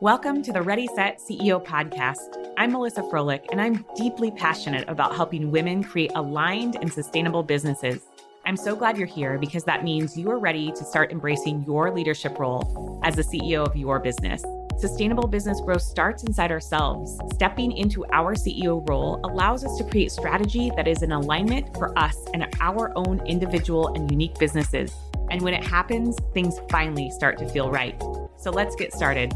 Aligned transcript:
Welcome 0.00 0.42
to 0.42 0.52
the 0.52 0.62
Ready 0.62 0.86
Set 0.94 1.18
CEO 1.18 1.64
podcast. 1.64 2.52
I'm 2.56 2.72
Melissa 2.72 3.02
Froehlich, 3.02 3.46
and 3.50 3.60
I'm 3.60 3.84
deeply 3.96 4.30
passionate 4.30 4.88
about 4.88 5.16
helping 5.16 5.50
women 5.50 5.82
create 5.82 6.12
aligned 6.14 6.76
and 6.76 6.92
sustainable 6.92 7.42
businesses. 7.42 8.02
I'm 8.46 8.56
so 8.56 8.76
glad 8.76 8.96
you're 8.96 9.06
here 9.06 9.38
because 9.38 9.64
that 9.64 9.82
means 9.82 10.16
you 10.16 10.30
are 10.30 10.38
ready 10.38 10.70
to 10.70 10.84
start 10.84 11.10
embracing 11.10 11.64
your 11.64 11.90
leadership 11.90 12.38
role 12.38 13.00
as 13.02 13.16
the 13.16 13.22
CEO 13.22 13.66
of 13.66 13.76
your 13.76 13.98
business. 13.98 14.44
Sustainable 14.78 15.26
business 15.26 15.60
growth 15.60 15.82
starts 15.82 16.22
inside 16.22 16.52
ourselves. 16.52 17.18
Stepping 17.34 17.72
into 17.72 18.06
our 18.12 18.36
CEO 18.36 18.88
role 18.88 19.20
allows 19.24 19.64
us 19.64 19.76
to 19.78 19.84
create 19.84 20.12
strategy 20.12 20.70
that 20.76 20.86
is 20.86 21.02
in 21.02 21.10
alignment 21.10 21.76
for 21.76 21.98
us 21.98 22.16
and 22.32 22.46
our 22.60 22.92
own 22.94 23.20
individual 23.26 23.88
and 23.94 24.08
unique 24.08 24.38
businesses. 24.38 24.94
And 25.30 25.42
when 25.42 25.54
it 25.54 25.64
happens, 25.64 26.16
things 26.32 26.60
finally 26.70 27.10
start 27.10 27.38
to 27.38 27.48
feel 27.48 27.70
right. 27.70 28.00
So 28.38 28.50
let's 28.50 28.74
get 28.74 28.92
started. 28.92 29.32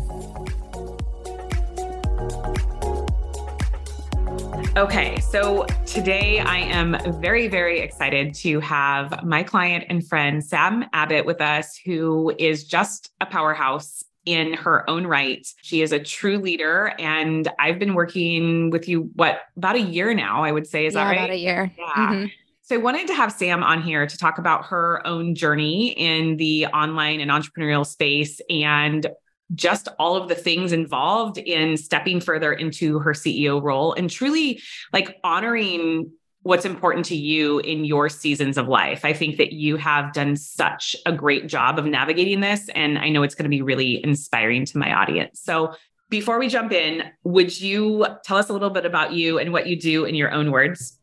Okay, 4.74 5.20
so 5.20 5.66
today 5.84 6.40
I 6.40 6.56
am 6.56 6.96
very, 7.20 7.46
very 7.46 7.80
excited 7.80 8.32
to 8.36 8.58
have 8.60 9.22
my 9.22 9.42
client 9.42 9.84
and 9.90 10.06
friend, 10.06 10.42
Sam 10.42 10.86
Abbott, 10.94 11.26
with 11.26 11.42
us, 11.42 11.76
who 11.76 12.34
is 12.38 12.64
just 12.64 13.10
a 13.20 13.26
powerhouse 13.26 14.02
in 14.24 14.54
her 14.54 14.88
own 14.88 15.06
right. 15.06 15.46
She 15.60 15.82
is 15.82 15.92
a 15.92 15.98
true 15.98 16.38
leader. 16.38 16.94
And 16.98 17.48
I've 17.58 17.78
been 17.78 17.92
working 17.92 18.70
with 18.70 18.88
you, 18.88 19.10
what, 19.14 19.42
about 19.58 19.76
a 19.76 19.80
year 19.80 20.14
now, 20.14 20.42
I 20.42 20.52
would 20.52 20.66
say. 20.66 20.86
Is 20.86 20.94
yeah, 20.94 21.04
that 21.04 21.10
right? 21.10 21.18
About 21.18 21.30
a 21.30 21.38
year. 21.38 21.72
Yeah. 21.76 21.92
Mm-hmm. 21.94 22.26
So 22.72 22.78
I 22.78 22.80
wanted 22.80 23.06
to 23.08 23.14
have 23.14 23.30
Sam 23.30 23.62
on 23.62 23.82
here 23.82 24.06
to 24.06 24.16
talk 24.16 24.38
about 24.38 24.64
her 24.64 25.06
own 25.06 25.34
journey 25.34 25.88
in 25.88 26.38
the 26.38 26.68
online 26.68 27.20
and 27.20 27.30
entrepreneurial 27.30 27.84
space 27.84 28.40
and 28.48 29.08
just 29.54 29.88
all 29.98 30.16
of 30.16 30.30
the 30.30 30.34
things 30.34 30.72
involved 30.72 31.36
in 31.36 31.76
stepping 31.76 32.18
further 32.18 32.50
into 32.50 32.98
her 33.00 33.12
CEO 33.12 33.62
role 33.62 33.92
and 33.92 34.08
truly 34.08 34.62
like 34.90 35.18
honoring 35.22 36.12
what's 36.44 36.64
important 36.64 37.04
to 37.04 37.14
you 37.14 37.58
in 37.58 37.84
your 37.84 38.08
seasons 38.08 38.56
of 38.56 38.68
life. 38.68 39.04
I 39.04 39.12
think 39.12 39.36
that 39.36 39.52
you 39.52 39.76
have 39.76 40.14
done 40.14 40.34
such 40.34 40.96
a 41.04 41.12
great 41.12 41.48
job 41.48 41.78
of 41.78 41.84
navigating 41.84 42.40
this. 42.40 42.70
And 42.74 42.96
I 42.96 43.10
know 43.10 43.22
it's 43.22 43.34
going 43.34 43.44
to 43.44 43.50
be 43.50 43.60
really 43.60 44.02
inspiring 44.02 44.64
to 44.64 44.78
my 44.78 44.94
audience. 44.94 45.42
So 45.42 45.74
before 46.08 46.38
we 46.38 46.48
jump 46.48 46.72
in, 46.72 47.04
would 47.24 47.60
you 47.60 48.06
tell 48.24 48.38
us 48.38 48.48
a 48.48 48.54
little 48.54 48.70
bit 48.70 48.86
about 48.86 49.12
you 49.12 49.38
and 49.38 49.52
what 49.52 49.66
you 49.66 49.78
do 49.78 50.06
in 50.06 50.14
your 50.14 50.32
own 50.32 50.50
words? 50.50 50.98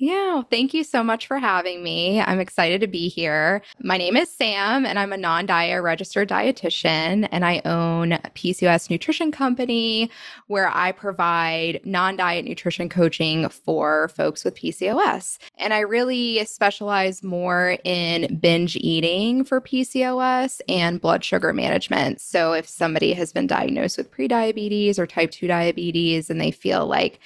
Yeah, 0.00 0.42
thank 0.48 0.74
you 0.74 0.84
so 0.84 1.02
much 1.02 1.26
for 1.26 1.40
having 1.40 1.82
me. 1.82 2.20
I'm 2.20 2.38
excited 2.38 2.80
to 2.82 2.86
be 2.86 3.08
here. 3.08 3.62
My 3.82 3.96
name 3.96 4.16
is 4.16 4.30
Sam, 4.30 4.86
and 4.86 4.96
I'm 4.96 5.12
a 5.12 5.16
non 5.16 5.44
diet 5.44 5.82
registered 5.82 6.28
dietitian, 6.28 7.28
and 7.32 7.44
I 7.44 7.60
own 7.64 8.12
a 8.12 8.30
PCOS 8.32 8.90
nutrition 8.90 9.32
company 9.32 10.08
where 10.46 10.68
I 10.68 10.92
provide 10.92 11.80
non 11.84 12.14
diet 12.16 12.44
nutrition 12.44 12.88
coaching 12.88 13.48
for 13.48 14.06
folks 14.10 14.44
with 14.44 14.54
PCOS. 14.54 15.38
And 15.56 15.74
I 15.74 15.80
really 15.80 16.44
specialize 16.44 17.24
more 17.24 17.76
in 17.82 18.38
binge 18.38 18.76
eating 18.76 19.42
for 19.42 19.60
PCOS 19.60 20.60
and 20.68 21.00
blood 21.00 21.24
sugar 21.24 21.52
management. 21.52 22.20
So 22.20 22.52
if 22.52 22.68
somebody 22.68 23.14
has 23.14 23.32
been 23.32 23.48
diagnosed 23.48 23.98
with 23.98 24.12
prediabetes 24.12 24.96
or 24.96 25.08
type 25.08 25.32
2 25.32 25.48
diabetes 25.48 26.30
and 26.30 26.40
they 26.40 26.52
feel 26.52 26.86
like 26.86 27.18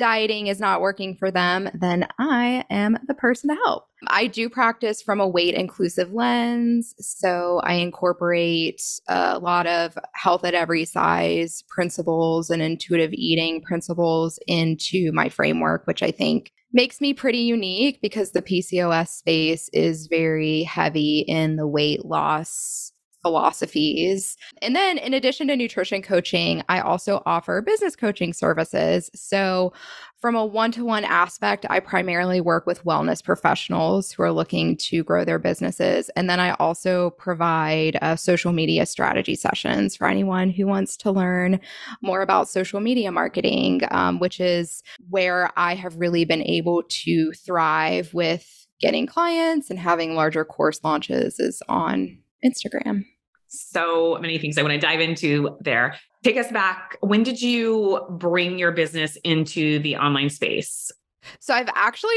dieting 0.00 0.46
is 0.46 0.58
not 0.58 0.80
working 0.80 1.14
for 1.14 1.30
them, 1.30 1.68
then 1.74 2.08
I 2.18 2.64
am 2.70 2.96
the 3.06 3.12
person 3.12 3.50
to 3.50 3.54
help. 3.54 3.84
I 4.06 4.28
do 4.28 4.48
practice 4.48 5.02
from 5.02 5.20
a 5.20 5.28
weight 5.28 5.54
inclusive 5.54 6.14
lens. 6.14 6.94
So 6.98 7.60
I 7.64 7.74
incorporate 7.74 8.82
a 9.08 9.38
lot 9.38 9.66
of 9.66 9.98
health 10.14 10.42
at 10.46 10.54
every 10.54 10.86
size 10.86 11.62
principles 11.68 12.48
and 12.48 12.62
intuitive 12.62 13.12
eating 13.12 13.60
principles 13.60 14.38
into 14.46 15.12
my 15.12 15.28
framework, 15.28 15.86
which 15.86 16.02
I 16.02 16.12
think 16.12 16.50
makes 16.72 17.02
me 17.02 17.12
pretty 17.12 17.40
unique 17.40 18.00
because 18.00 18.30
the 18.30 18.40
PCOS 18.40 19.08
space 19.08 19.68
is 19.74 20.06
very 20.06 20.62
heavy 20.62 21.26
in 21.28 21.56
the 21.56 21.66
weight 21.66 22.06
loss 22.06 22.92
philosophies. 23.22 24.36
And 24.62 24.74
then, 24.74 24.98
in 24.98 25.14
addition 25.14 25.48
to 25.48 25.56
nutrition 25.56 26.02
coaching, 26.02 26.62
I 26.68 26.80
also 26.80 27.22
offer 27.26 27.62
business 27.62 27.96
coaching 27.96 28.32
services. 28.32 29.10
So, 29.14 29.72
from 30.20 30.36
a 30.36 30.44
one 30.44 30.70
to 30.72 30.84
one 30.84 31.04
aspect, 31.04 31.64
I 31.70 31.80
primarily 31.80 32.42
work 32.42 32.66
with 32.66 32.84
wellness 32.84 33.24
professionals 33.24 34.12
who 34.12 34.22
are 34.22 34.32
looking 34.32 34.76
to 34.76 35.02
grow 35.02 35.24
their 35.24 35.38
businesses. 35.38 36.10
And 36.10 36.28
then 36.28 36.38
I 36.38 36.50
also 36.52 37.10
provide 37.10 37.96
uh, 38.02 38.16
social 38.16 38.52
media 38.52 38.84
strategy 38.84 39.34
sessions 39.34 39.96
for 39.96 40.06
anyone 40.06 40.50
who 40.50 40.66
wants 40.66 40.98
to 40.98 41.10
learn 41.10 41.58
more 42.02 42.20
about 42.20 42.50
social 42.50 42.80
media 42.80 43.10
marketing, 43.10 43.80
um, 43.90 44.18
which 44.18 44.40
is 44.40 44.82
where 45.08 45.50
I 45.56 45.74
have 45.74 45.96
really 45.96 46.26
been 46.26 46.42
able 46.42 46.82
to 46.86 47.32
thrive 47.32 48.12
with 48.12 48.66
getting 48.80 49.06
clients 49.06 49.70
and 49.70 49.78
having 49.78 50.14
larger 50.14 50.44
course 50.44 50.80
launches 50.82 51.38
is 51.38 51.62
on 51.68 52.18
Instagram. 52.44 53.04
So 53.50 54.16
many 54.20 54.38
things 54.38 54.56
I 54.56 54.62
want 54.62 54.74
to 54.74 54.78
dive 54.78 55.00
into 55.00 55.56
there. 55.60 55.96
Take 56.22 56.36
us 56.36 56.50
back. 56.52 56.96
When 57.00 57.22
did 57.22 57.42
you 57.42 58.06
bring 58.10 58.58
your 58.58 58.72
business 58.72 59.16
into 59.24 59.80
the 59.80 59.96
online 59.96 60.30
space? 60.30 60.92
So 61.38 61.54
I've 61.54 61.68
actually 61.74 62.14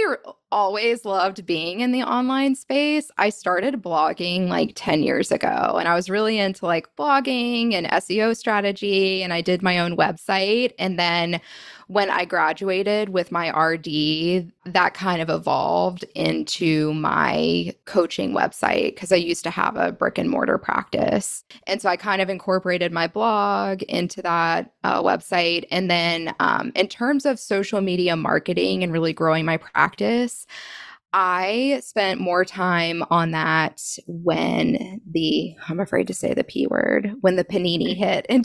always 0.52 1.06
loved 1.06 1.46
being 1.46 1.82
in 1.82 1.92
the 1.92 2.04
online 2.04 2.56
space. 2.56 3.12
I 3.18 3.30
started 3.30 3.82
blogging 3.82 4.48
like 4.48 4.74
10 4.76 5.04
years 5.04 5.32
ago 5.32 5.78
and 5.78 5.88
I 5.88 5.96
was 5.96 6.10
really 6.10 6.40
into 6.40 6.66
like 6.66 6.88
blogging 6.96 7.74
and 7.74 7.88
SEO 7.88 8.36
strategy 8.36 9.22
and 9.24 9.34
I 9.34 9.42
did 9.42 9.62
my 9.62 9.80
own 9.80 9.98
website 9.98 10.74
and 10.80 10.98
then 10.98 11.42
when 11.88 12.10
I 12.10 12.26
graduated 12.26 13.10
with 13.10 13.32
my 13.32 13.50
RD, 13.50 14.52
that 14.66 14.94
kind 14.94 15.22
of 15.22 15.30
evolved 15.30 16.06
into 16.16 16.94
my 16.94 17.74
coaching 17.86 18.34
website 18.34 18.96
because 18.96 19.12
I 19.12 19.18
used 19.18 19.44
to 19.44 19.50
have 19.50 19.76
a 19.76 19.92
brick 19.92 20.18
and 20.18 20.30
mortar 20.30 20.58
practice. 20.58 21.44
And 21.68 21.82
so 21.82 21.90
I 21.90 21.98
kind 21.98 22.22
of 22.22 22.30
incorporated 22.30 22.92
my 22.92 23.08
blog 23.08 23.84
into 23.84 24.22
that 24.22 24.72
uh, 24.84 25.02
website. 25.02 25.66
And 25.72 25.90
then, 25.90 26.34
um, 26.40 26.72
in 26.76 26.88
terms 26.88 27.26
of 27.26 27.40
social 27.40 27.82
media 27.82 28.16
marketing 28.16 28.84
and 28.84 28.94
really 28.94 29.14
growing 29.14 29.46
my 29.46 29.58
practice, 29.58 30.46
I 31.14 31.80
spent 31.84 32.20
more 32.20 32.44
time 32.44 33.04
on 33.12 33.32
that 33.32 33.80
when 34.08 35.00
the 35.10 35.56
I'm 35.70 35.80
afraid 35.80 36.08
to 36.08 36.14
say 36.14 36.34
the 36.34 36.44
p 36.44 36.66
word 36.66 37.12
when 37.22 37.36
the 37.36 37.46
panini 37.46 37.96
hit 37.96 38.26
in, 38.30 38.44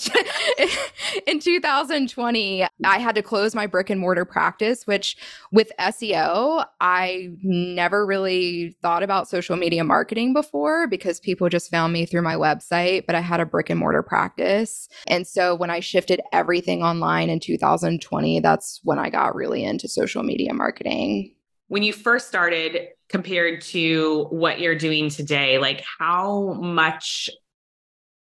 in 1.27 1.41
2020 1.41 2.67
I 2.85 2.99
had 2.99 3.15
to 3.15 3.23
close 3.23 3.55
my 3.55 3.67
brick 3.67 3.89
and 3.89 3.99
mortar 3.99 4.27
practice 4.27 4.87
which 4.87 5.17
with 5.51 5.73
SEO 5.81 6.67
I 6.79 7.31
never 7.43 8.05
really 8.05 8.77
thought 8.83 9.03
about 9.03 9.29
social 9.29 9.57
media 9.57 9.83
marketing 9.83 10.35
before 10.35 10.87
because 10.87 11.21
people 11.21 11.49
just 11.49 11.71
found 11.71 11.95
me 11.95 12.05
through 12.05 12.23
my 12.23 12.35
website 12.35 13.07
but 13.07 13.15
I 13.15 13.21
had 13.21 13.41
a 13.41 13.47
brick 13.47 13.71
and 13.71 13.81
mortar 13.81 14.03
practice. 14.03 14.89
And 15.07 15.27
so 15.27 15.55
when 15.55 15.71
I 15.71 15.81
shifted 15.81 16.21
everything 16.35 16.83
online 16.83 17.31
in 17.31 17.41
2020 17.41 18.41
that's 18.41 18.81
when 18.85 18.99
I 18.99 19.09
got 19.09 19.35
really 19.35 19.65
into 19.65 19.89
social 19.89 20.23
media 20.23 20.53
marketing 20.53 21.35
when 21.69 21.83
you 21.83 21.93
first 21.93 22.29
started 22.29 22.89
compared 23.09 23.61
to 23.61 24.27
what 24.31 24.61
you're 24.61 24.75
doing 24.75 25.09
today 25.09 25.59
like 25.59 25.85
how 25.99 26.55
much 26.55 27.31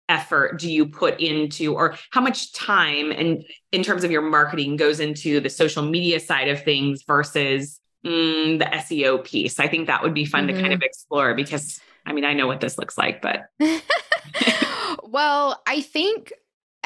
effort 0.09 0.59
do 0.59 0.71
you 0.71 0.87
put 0.87 1.21
into 1.21 1.75
or 1.75 1.97
how 2.11 2.21
much 2.21 2.53
time 2.53 3.11
and 3.11 3.45
in 3.73 3.83
terms 3.83 4.05
of 4.05 4.11
your 4.11 4.23
marketing 4.23 4.77
goes 4.77 5.01
into 5.01 5.41
the 5.41 5.51
social 5.51 5.83
media 5.83 6.21
side 6.21 6.49
of 6.49 6.63
things 6.63 7.03
versus 7.07 7.81
mm, 8.05 8.59
the 8.59 8.65
SEO 8.65 9.25
piece 9.25 9.59
I 9.59 9.67
think 9.67 9.89
that 9.89 10.03
would 10.03 10.15
be 10.15 10.25
fun 10.25 10.47
mm-hmm. 10.47 10.57
to 10.57 10.63
kind 10.63 10.73
of 10.73 10.79
mm-hmm. 10.79 10.87
explore 10.87 11.35
because 11.35 11.81
I 12.05 12.13
mean 12.13 12.25
I 12.25 12.35
know 12.35 12.47
what 12.47 12.61
this 12.61 12.79
looks 12.79 12.97
like 12.97 13.21
but 13.21 13.47
well 15.03 15.61
I 15.67 15.81
think 15.81 16.33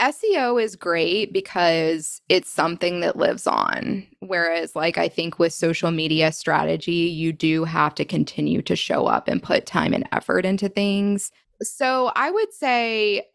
SEO 0.01 0.63
is 0.63 0.77
great 0.77 1.33
because 1.33 2.23
it's 2.29 2.51
something 2.51 3.01
that 3.01 3.17
lives 3.17 3.47
on. 3.47 4.07
Whereas, 4.21 4.75
like, 4.75 4.99
I 4.99 5.09
think 5.09 5.39
with 5.39 5.53
social 5.53 5.91
media 5.91 6.33
strategy, 6.33 6.93
you 6.93 7.33
do 7.33 7.65
have 7.65 7.95
to 7.97 8.05
continue 8.05 8.63
to 8.63 8.77
show 8.77 9.07
up 9.07 9.29
and 9.29 9.43
put 9.43 9.67
time 9.67 9.93
and 9.93 10.09
effort 10.13 10.45
into 10.47 10.69
things. 10.69 11.31
So, 11.63 12.11
I 12.17 12.31
would 12.31 12.53
say 12.53 13.27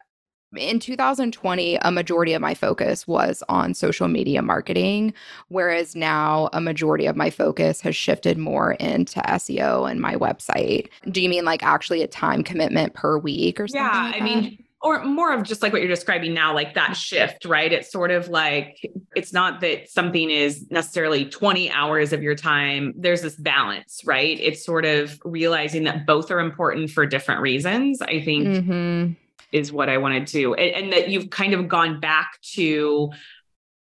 in 0.56 0.80
2020, 0.80 1.76
a 1.76 1.90
majority 1.90 2.32
of 2.32 2.40
my 2.40 2.54
focus 2.54 3.06
was 3.06 3.42
on 3.48 3.74
social 3.74 4.08
media 4.08 4.42
marketing, 4.42 5.12
whereas 5.48 5.94
now 5.94 6.48
a 6.52 6.60
majority 6.60 7.06
of 7.06 7.16
my 7.16 7.30
focus 7.30 7.80
has 7.80 7.96
shifted 7.96 8.38
more 8.38 8.72
into 8.74 9.20
SEO 9.20 9.90
and 9.90 10.00
my 10.00 10.14
website. 10.14 10.88
Do 11.10 11.20
you 11.20 11.28
mean 11.28 11.44
like 11.44 11.62
actually 11.62 12.02
a 12.02 12.08
time 12.08 12.42
commitment 12.42 12.94
per 12.94 13.18
week 13.18 13.60
or 13.60 13.68
something? 13.68 13.84
Yeah, 13.84 14.10
like 14.12 14.22
I 14.22 14.24
mean, 14.24 14.65
or 14.86 15.02
more 15.02 15.32
of 15.32 15.42
just 15.42 15.62
like 15.62 15.72
what 15.72 15.82
you're 15.82 15.90
describing 15.90 16.32
now, 16.32 16.54
like 16.54 16.74
that 16.74 16.92
shift, 16.92 17.44
right? 17.44 17.72
It's 17.72 17.90
sort 17.90 18.12
of 18.12 18.28
like 18.28 18.78
it's 19.16 19.32
not 19.32 19.60
that 19.60 19.90
something 19.90 20.30
is 20.30 20.70
necessarily 20.70 21.24
20 21.24 21.72
hours 21.72 22.12
of 22.12 22.22
your 22.22 22.36
time. 22.36 22.94
There's 22.96 23.20
this 23.20 23.34
balance, 23.34 24.02
right? 24.04 24.38
It's 24.38 24.64
sort 24.64 24.84
of 24.84 25.20
realizing 25.24 25.84
that 25.84 26.06
both 26.06 26.30
are 26.30 26.38
important 26.38 26.90
for 26.90 27.04
different 27.04 27.40
reasons, 27.40 28.00
I 28.00 28.20
think 28.20 28.46
mm-hmm. 28.46 29.12
is 29.50 29.72
what 29.72 29.88
I 29.88 29.98
wanted 29.98 30.28
to, 30.28 30.54
and, 30.54 30.84
and 30.84 30.92
that 30.92 31.08
you've 31.08 31.30
kind 31.30 31.52
of 31.52 31.66
gone 31.66 31.98
back 31.98 32.40
to 32.54 33.10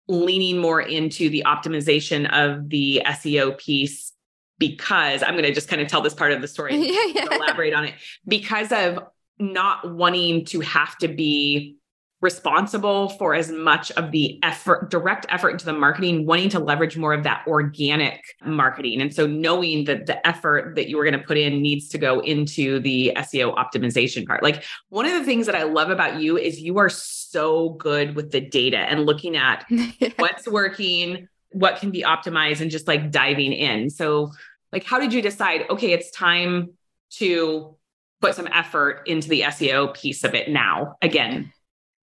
leaning 0.09 0.57
more 0.57 0.81
into 0.81 1.29
the 1.29 1.43
optimization 1.45 2.29
of 2.29 2.67
the 2.67 3.03
SEO 3.05 3.57
piece 3.57 4.11
because 4.57 5.23
I'm 5.23 5.31
going 5.31 5.45
to 5.45 5.53
just 5.53 5.69
kind 5.69 5.81
of 5.81 5.87
tell 5.87 6.01
this 6.01 6.13
part 6.13 6.33
of 6.33 6.41
the 6.41 6.47
story 6.49 6.75
yeah, 6.93 7.13
yeah. 7.13 7.35
elaborate 7.37 7.73
on 7.73 7.85
it 7.85 7.93
because 8.27 8.73
of 8.73 8.99
not 9.39 9.93
wanting 9.93 10.45
to 10.45 10.59
have 10.59 10.97
to 10.97 11.07
be 11.07 11.77
responsible 12.21 13.09
for 13.09 13.33
as 13.33 13.49
much 13.49 13.91
of 13.91 14.11
the 14.11 14.39
effort, 14.43 14.89
direct 14.89 15.25
effort 15.29 15.51
into 15.51 15.65
the 15.65 15.73
marketing, 15.73 16.25
wanting 16.25 16.49
to 16.49 16.59
leverage 16.59 16.97
more 16.97 17.13
of 17.13 17.23
that 17.23 17.45
organic 17.47 18.21
marketing. 18.43 19.01
And 19.01 19.13
so 19.13 19.25
knowing 19.25 19.85
that 19.85 20.05
the 20.05 20.25
effort 20.27 20.75
that 20.75 20.89
you 20.89 20.97
were 20.97 21.05
going 21.05 21.17
to 21.17 21.25
put 21.25 21.37
in 21.37 21.61
needs 21.61 21.87
to 21.89 21.97
go 21.97 22.19
into 22.19 22.81
the 22.81 23.13
SEO 23.15 23.55
optimization 23.55 24.27
part. 24.27 24.43
Like 24.43 24.65
one 24.89 25.05
of 25.05 25.13
the 25.13 25.23
things 25.23 25.45
that 25.45 25.55
I 25.55 25.63
love 25.63 25.91
about 25.91 26.19
you 26.19 26.37
is 26.37 26.59
you 26.59 26.77
are 26.79 26.89
so 26.89 27.69
good 27.69 28.15
with 28.15 28.31
the 28.31 28.41
data 28.41 28.79
and 28.79 29.05
looking 29.05 29.37
at 29.37 29.65
what's 30.17 30.45
working, 30.45 31.29
what 31.51 31.77
can 31.77 31.89
be 31.89 32.03
optimized 32.03 32.59
and 32.59 32.69
just 32.69 32.87
like 32.87 33.11
diving 33.11 33.53
in. 33.53 33.89
So 33.89 34.31
like 34.73 34.83
how 34.83 34.99
did 34.99 35.13
you 35.13 35.21
decide 35.21 35.65
okay, 35.69 35.93
it's 35.93 36.11
time 36.11 36.73
to 37.11 37.77
put 38.21 38.35
some 38.35 38.47
effort 38.47 39.03
into 39.05 39.29
the 39.29 39.41
SEO 39.41 39.93
piece 39.93 40.23
of 40.23 40.35
it 40.35 40.49
now 40.49 40.95
again? 41.01 41.51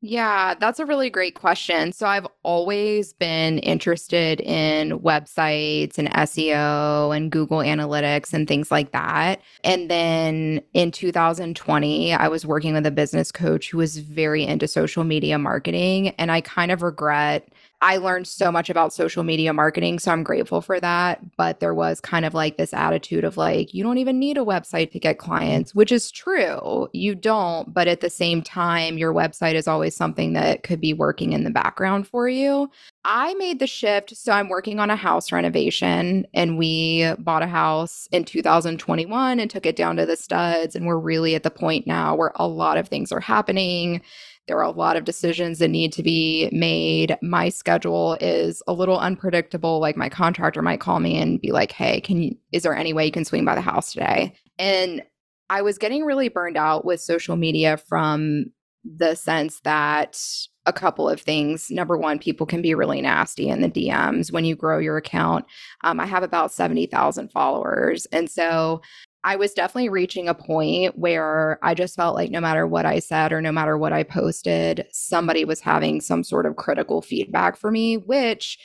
Yeah, 0.02 0.54
that's 0.54 0.78
a 0.78 0.84
really 0.84 1.08
great 1.08 1.34
question. 1.34 1.90
So 1.90 2.06
I've 2.06 2.26
always 2.42 3.14
been 3.14 3.58
interested 3.60 4.40
in 4.42 5.00
websites 5.00 5.96
and 5.96 6.08
SEO 6.10 7.16
and 7.16 7.32
Google 7.32 7.58
Analytics 7.58 8.34
and 8.34 8.46
things 8.46 8.70
like 8.70 8.92
that. 8.92 9.40
And 9.64 9.90
then 9.90 10.60
in 10.74 10.90
2020, 10.90 12.12
I 12.12 12.28
was 12.28 12.44
working 12.44 12.74
with 12.74 12.86
a 12.86 12.90
business 12.90 13.32
coach 13.32 13.70
who 13.70 13.78
was 13.78 13.96
very 13.98 14.44
into 14.44 14.68
social 14.68 15.02
media 15.02 15.38
marketing. 15.38 16.10
And 16.10 16.30
I 16.30 16.42
kind 16.42 16.70
of 16.70 16.82
regret 16.82 17.48
I 17.82 17.98
learned 17.98 18.26
so 18.26 18.50
much 18.50 18.70
about 18.70 18.92
social 18.92 19.22
media 19.22 19.52
marketing. 19.52 19.98
So 19.98 20.10
I'm 20.10 20.22
grateful 20.22 20.62
for 20.62 20.80
that. 20.80 21.20
But 21.36 21.60
there 21.60 21.74
was 21.74 22.00
kind 22.00 22.24
of 22.24 22.32
like 22.32 22.56
this 22.56 22.72
attitude 22.72 23.22
of 23.22 23.36
like, 23.36 23.74
you 23.74 23.84
don't 23.84 23.98
even 23.98 24.18
need 24.18 24.38
a 24.38 24.44
website 24.44 24.90
to 24.92 24.98
get 24.98 25.18
clients, 25.18 25.74
which 25.74 25.92
is 25.92 26.10
true. 26.10 26.88
You 26.92 27.14
don't. 27.14 27.72
But 27.72 27.86
at 27.86 28.00
the 28.00 28.08
same 28.08 28.42
time, 28.42 28.96
your 28.96 29.12
website 29.12 29.54
is 29.54 29.68
always 29.68 29.94
something 29.94 30.32
that 30.32 30.62
could 30.62 30.80
be 30.80 30.94
working 30.94 31.32
in 31.32 31.44
the 31.44 31.50
background 31.50 32.08
for 32.08 32.28
you. 32.28 32.70
I 33.04 33.34
made 33.34 33.58
the 33.58 33.66
shift. 33.66 34.16
So 34.16 34.32
I'm 34.32 34.48
working 34.48 34.80
on 34.80 34.90
a 34.90 34.96
house 34.96 35.30
renovation 35.30 36.26
and 36.32 36.58
we 36.58 37.12
bought 37.18 37.42
a 37.42 37.46
house 37.46 38.08
in 38.10 38.24
2021 38.24 39.38
and 39.38 39.50
took 39.50 39.66
it 39.66 39.76
down 39.76 39.96
to 39.96 40.06
the 40.06 40.16
studs. 40.16 40.74
And 40.74 40.86
we're 40.86 40.98
really 40.98 41.34
at 41.34 41.42
the 41.42 41.50
point 41.50 41.86
now 41.86 42.16
where 42.16 42.32
a 42.36 42.48
lot 42.48 42.78
of 42.78 42.88
things 42.88 43.12
are 43.12 43.20
happening 43.20 44.00
there 44.46 44.58
are 44.58 44.62
a 44.62 44.70
lot 44.70 44.96
of 44.96 45.04
decisions 45.04 45.58
that 45.58 45.68
need 45.68 45.92
to 45.94 46.02
be 46.02 46.48
made. 46.52 47.16
My 47.22 47.48
schedule 47.48 48.16
is 48.20 48.62
a 48.66 48.72
little 48.72 48.98
unpredictable. 48.98 49.80
Like 49.80 49.96
my 49.96 50.08
contractor 50.08 50.62
might 50.62 50.80
call 50.80 51.00
me 51.00 51.16
and 51.16 51.40
be 51.40 51.52
like, 51.52 51.72
"Hey, 51.72 52.00
can 52.00 52.22
you 52.22 52.36
is 52.52 52.62
there 52.62 52.76
any 52.76 52.92
way 52.92 53.06
you 53.06 53.12
can 53.12 53.24
swing 53.24 53.44
by 53.44 53.54
the 53.54 53.60
house 53.60 53.92
today?" 53.92 54.34
And 54.58 55.02
I 55.50 55.62
was 55.62 55.78
getting 55.78 56.04
really 56.04 56.28
burned 56.28 56.56
out 56.56 56.84
with 56.84 57.00
social 57.00 57.36
media 57.36 57.76
from 57.76 58.46
the 58.84 59.14
sense 59.14 59.60
that 59.60 60.18
a 60.66 60.72
couple 60.72 61.08
of 61.08 61.20
things. 61.20 61.70
Number 61.70 61.96
one, 61.96 62.18
people 62.18 62.44
can 62.44 62.60
be 62.60 62.74
really 62.74 63.00
nasty 63.00 63.48
in 63.48 63.62
the 63.62 63.68
DMs 63.68 64.32
when 64.32 64.44
you 64.44 64.56
grow 64.56 64.78
your 64.78 64.96
account. 64.96 65.44
Um, 65.84 66.00
I 66.00 66.06
have 66.06 66.24
about 66.24 66.52
70,000 66.52 67.30
followers. 67.30 68.06
And 68.06 68.28
so 68.28 68.82
I 69.26 69.34
was 69.34 69.52
definitely 69.52 69.88
reaching 69.88 70.28
a 70.28 70.34
point 70.34 70.96
where 70.96 71.58
I 71.60 71.74
just 71.74 71.96
felt 71.96 72.14
like 72.14 72.30
no 72.30 72.40
matter 72.40 72.64
what 72.64 72.86
I 72.86 73.00
said 73.00 73.32
or 73.32 73.40
no 73.40 73.50
matter 73.50 73.76
what 73.76 73.92
I 73.92 74.04
posted, 74.04 74.86
somebody 74.92 75.44
was 75.44 75.60
having 75.60 76.00
some 76.00 76.22
sort 76.22 76.46
of 76.46 76.54
critical 76.54 77.02
feedback 77.02 77.56
for 77.56 77.72
me, 77.72 77.96
which 77.96 78.56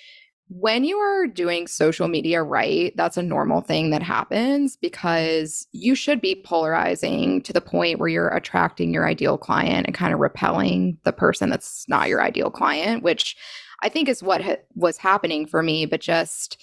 when 0.50 0.84
you 0.84 0.98
are 0.98 1.26
doing 1.26 1.66
social 1.66 2.08
media 2.08 2.44
right, 2.44 2.96
that's 2.96 3.18
a 3.18 3.24
normal 3.24 3.62
thing 3.62 3.90
that 3.90 4.04
happens 4.04 4.78
because 4.78 5.66
you 5.72 5.96
should 5.96 6.22
be 6.22 6.36
polarizing 6.36 7.42
to 7.42 7.54
the 7.54 7.60
point 7.60 7.98
where 7.98 8.10
you're 8.10 8.28
attracting 8.30 8.94
your 8.94 9.08
ideal 9.08 9.40
client 9.40 9.88
and 9.88 9.96
kind 9.96 10.14
of 10.14 10.20
repelling 10.20 10.96
the 11.06 11.14
person 11.14 11.50
that's 11.50 11.88
not 11.90 12.08
your 12.08 12.22
ideal 12.22 12.52
client, 12.52 13.02
which 13.02 13.36
I 13.82 13.90
think 13.90 14.08
is 14.08 14.22
what 14.22 14.44
ha- 14.44 14.58
was 14.76 14.98
happening 14.98 15.48
for 15.48 15.64
me, 15.64 15.88
but 15.88 16.02
just 16.02 16.62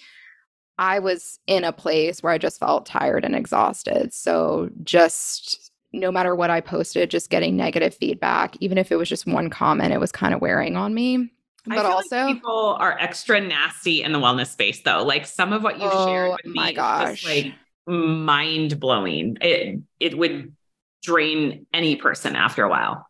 I 0.79 1.01
was 1.01 1.41
in 1.47 1.65
a 1.65 1.73
place 1.73 2.23
where 2.23 2.33
I 2.33 2.39
just 2.39 2.61
felt 2.61 2.87
tired 2.87 3.25
and 3.25 3.35
exhausted. 3.35 4.15
So 4.15 4.71
just 4.85 5.73
no 5.93 6.13
matter 6.13 6.35
what 6.35 6.51
I 6.51 6.61
posted, 6.61 7.11
just 7.11 7.31
getting 7.31 7.57
negative 7.57 7.95
feedback, 7.95 8.57
even 8.61 8.79
if 8.79 8.93
it 8.93 8.97
was 8.97 9.09
just 9.09 9.27
one 9.27 9.51
comment, 9.51 9.93
it 9.93 10.01
was 10.01 10.13
kind 10.13 10.35
of 10.35 10.41
wearing 10.41 10.77
on 10.77 10.95
me. 10.95 11.31
But 11.67 11.85
also, 11.85 12.25
like 12.25 12.37
people 12.37 12.77
are 12.79 12.99
extra 12.99 13.41
nasty 13.41 14.03
in 14.03 14.13
the 14.13 14.19
wellness 14.19 14.53
space, 14.53 14.81
though. 14.83 15.03
Like 15.03 15.27
some 15.27 15.53
of 15.53 15.63
what 15.63 15.79
you 15.79 15.89
oh, 15.91 16.07
shared 16.07 16.31
with 16.43 16.55
my 16.55 16.73
gosh, 16.73 17.25
like 17.25 17.53
mind 17.87 18.81
blowing. 18.81 19.37
It 19.41 19.81
it 20.01 20.17
would 20.17 20.55
drain 21.03 21.67
any 21.75 21.97
person 21.97 22.37
after 22.37 22.65
a 22.65 22.71
while. 22.71 23.07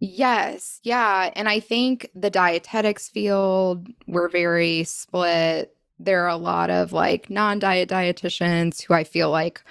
Yes, 0.00 0.80
yeah, 0.82 1.30
and 1.36 1.48
I 1.48 1.60
think 1.60 2.10
the 2.14 2.30
dietetics 2.30 3.08
field 3.08 3.86
we're 4.08 4.28
very 4.28 4.84
split 4.84 5.76
there 6.04 6.24
are 6.24 6.28
a 6.28 6.36
lot 6.36 6.70
of 6.70 6.92
like 6.92 7.28
non-diet 7.30 7.88
dietitians 7.88 8.82
who 8.82 8.94
I 8.94 9.04
feel 9.04 9.30
like 9.30 9.62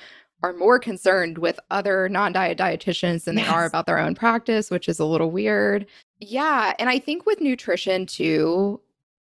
are 0.42 0.54
more 0.54 0.80
concerned 0.80 1.38
with 1.38 1.60
other 1.70 2.08
non-diet 2.08 2.58
dietitians 2.58 3.26
than 3.26 3.38
yes. 3.38 3.48
they 3.48 3.54
are 3.54 3.66
about 3.66 3.86
their 3.86 4.00
own 4.00 4.16
practice, 4.16 4.72
which 4.72 4.88
is 4.88 5.00
a 5.00 5.06
little 5.06 5.32
weird. 5.32 5.86
Yeah, 6.20 6.74
and 6.80 6.90
I 6.90 7.00
think 7.00 7.26
with 7.26 7.42
nutrition 7.42 8.06
too, 8.06 8.80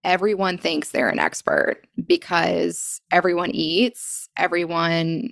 everyone 0.04 0.58
thinks 0.58 0.90
they're 0.90 1.08
an 1.08 1.19
expert 1.19 1.82
because 2.06 3.00
everyone 3.10 3.50
eats, 3.50 4.28
everyone 4.37 5.31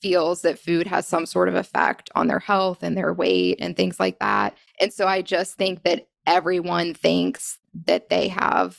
feels 0.00 0.42
that 0.42 0.58
food 0.58 0.86
has 0.86 1.06
some 1.06 1.26
sort 1.26 1.48
of 1.48 1.54
effect 1.54 2.08
on 2.14 2.28
their 2.28 2.38
health 2.38 2.82
and 2.82 2.96
their 2.96 3.12
weight 3.12 3.58
and 3.60 3.76
things 3.76 3.98
like 3.98 4.18
that. 4.20 4.56
And 4.80 4.92
so 4.92 5.06
I 5.06 5.22
just 5.22 5.54
think 5.56 5.82
that 5.82 6.08
everyone 6.26 6.94
thinks 6.94 7.58
that 7.86 8.08
they 8.08 8.28
have 8.28 8.78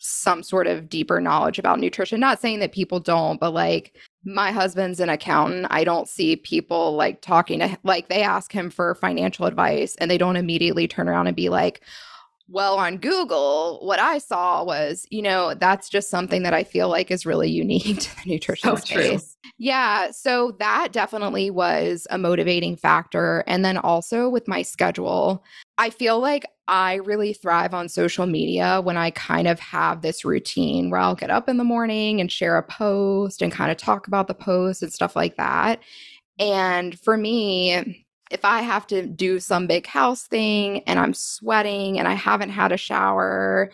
some 0.00 0.42
sort 0.42 0.66
of 0.66 0.88
deeper 0.88 1.20
knowledge 1.20 1.58
about 1.58 1.78
nutrition. 1.78 2.18
Not 2.18 2.40
saying 2.40 2.58
that 2.60 2.72
people 2.72 3.00
don't, 3.00 3.38
but 3.38 3.52
like 3.52 3.96
my 4.24 4.50
husband's 4.50 4.98
an 4.98 5.10
accountant. 5.10 5.66
I 5.70 5.84
don't 5.84 6.08
see 6.08 6.36
people 6.36 6.96
like 6.96 7.20
talking 7.20 7.60
to 7.60 7.78
like 7.84 8.08
they 8.08 8.22
ask 8.22 8.50
him 8.50 8.70
for 8.70 8.94
financial 8.94 9.46
advice 9.46 9.96
and 9.96 10.10
they 10.10 10.18
don't 10.18 10.36
immediately 10.36 10.88
turn 10.88 11.08
around 11.08 11.26
and 11.26 11.36
be 11.36 11.50
like, 11.50 11.82
well, 12.48 12.78
on 12.78 12.96
Google, 12.96 13.78
what 13.82 14.00
I 14.00 14.18
saw 14.18 14.64
was, 14.64 15.06
you 15.10 15.22
know, 15.22 15.54
that's 15.54 15.88
just 15.88 16.10
something 16.10 16.42
that 16.42 16.52
I 16.52 16.64
feel 16.64 16.88
like 16.88 17.10
is 17.10 17.24
really 17.24 17.48
unique 17.48 18.00
to 18.00 18.16
the 18.16 18.30
nutrition 18.30 18.70
so 18.70 18.76
space. 18.76 19.36
True. 19.42 19.52
Yeah. 19.58 20.10
So 20.10 20.56
that 20.58 20.92
definitely 20.92 21.50
was 21.50 22.06
a 22.10 22.18
motivating 22.18 22.74
factor. 22.76 23.44
And 23.46 23.64
then 23.64 23.76
also 23.76 24.28
with 24.28 24.48
my 24.48 24.62
schedule, 24.62 25.44
I 25.80 25.88
feel 25.88 26.20
like 26.20 26.44
I 26.68 26.96
really 26.96 27.32
thrive 27.32 27.72
on 27.72 27.88
social 27.88 28.26
media 28.26 28.82
when 28.82 28.98
I 28.98 29.12
kind 29.12 29.48
of 29.48 29.58
have 29.60 30.02
this 30.02 30.26
routine 30.26 30.90
where 30.90 31.00
I'll 31.00 31.14
get 31.14 31.30
up 31.30 31.48
in 31.48 31.56
the 31.56 31.64
morning 31.64 32.20
and 32.20 32.30
share 32.30 32.58
a 32.58 32.62
post 32.62 33.40
and 33.40 33.50
kind 33.50 33.70
of 33.70 33.78
talk 33.78 34.06
about 34.06 34.28
the 34.28 34.34
post 34.34 34.82
and 34.82 34.92
stuff 34.92 35.16
like 35.16 35.38
that. 35.38 35.80
And 36.38 37.00
for 37.00 37.16
me, 37.16 38.04
if 38.30 38.44
I 38.44 38.60
have 38.60 38.86
to 38.88 39.06
do 39.06 39.40
some 39.40 39.66
big 39.66 39.86
house 39.86 40.24
thing 40.24 40.80
and 40.80 40.98
I'm 40.98 41.14
sweating 41.14 41.98
and 41.98 42.06
I 42.06 42.12
haven't 42.12 42.50
had 42.50 42.72
a 42.72 42.76
shower, 42.76 43.72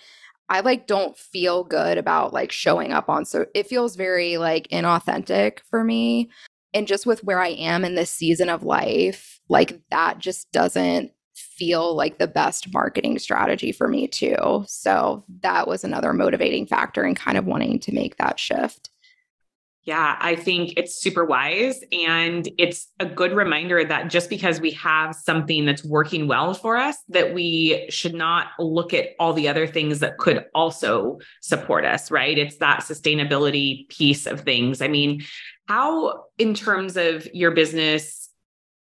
I 0.49 0.61
like 0.61 0.87
don't 0.87 1.19
feel 1.19 1.65
good 1.65 1.99
about 1.99 2.33
like 2.33 2.53
showing 2.53 2.93
up 2.93 3.09
on 3.09 3.25
so 3.25 3.47
it 3.53 3.67
feels 3.67 3.97
very 3.97 4.37
like 4.39 4.69
inauthentic 4.69 5.59
for 5.69 5.83
me. 5.83 6.31
And 6.73 6.87
just 6.87 7.05
with 7.05 7.25
where 7.25 7.41
I 7.41 7.49
am 7.49 7.85
in 7.85 7.97
this 7.97 8.13
season 8.13 8.49
of 8.49 8.63
life, 8.63 9.41
like 9.49 9.81
that 9.91 10.21
just 10.21 10.53
doesn't 10.53 11.11
feel 11.57 11.95
like 11.95 12.19
the 12.19 12.27
best 12.27 12.73
marketing 12.73 13.19
strategy 13.19 13.73
for 13.73 13.89
me 13.89 14.07
too. 14.07 14.65
So 14.67 15.25
that 15.41 15.67
was 15.67 15.85
another 15.85 16.13
motivating 16.13 16.67
factor 16.67 17.05
in 17.05 17.15
kind 17.15 17.39
of 17.39 17.47
wanting 17.47 17.79
to 17.81 17.93
make 17.93 18.17
that 18.17 18.39
shift. 18.39 18.91
Yeah, 19.87 20.17
I 20.19 20.35
think 20.35 20.73
it's 20.77 20.97
super 20.97 21.25
wise. 21.25 21.81
And 21.93 22.49
it's 22.59 22.89
a 22.99 23.07
good 23.07 23.33
reminder 23.33 23.85
that 23.85 24.11
just 24.11 24.29
because 24.29 24.61
we 24.61 24.73
have 24.73 25.15
something 25.15 25.65
that's 25.65 25.85
working 25.85 26.27
well 26.27 26.55
for 26.55 26.77
us, 26.77 26.97
that 27.11 27.35
we 27.35 27.87
should 27.89 28.15
not 28.15 28.49
look 28.59 28.93
at 28.93 29.11
all 29.21 29.33
the 29.33 29.47
other 29.47 29.65
things 29.69 30.01
that 30.01 30.19
could 30.19 30.45
also 30.57 31.21
support 31.41 31.85
us, 31.85 32.11
right? 32.11 32.37
It's 32.37 32.57
that 32.57 32.81
sustainability 32.81 33.89
piece 33.89 34.27
of 34.27 34.41
things. 34.41 34.83
I 34.83 34.89
mean, 34.89 35.23
how, 35.69 36.25
in 36.37 36.55
terms 36.55 36.97
of 36.97 37.33
your 37.33 37.53
business 37.53 38.29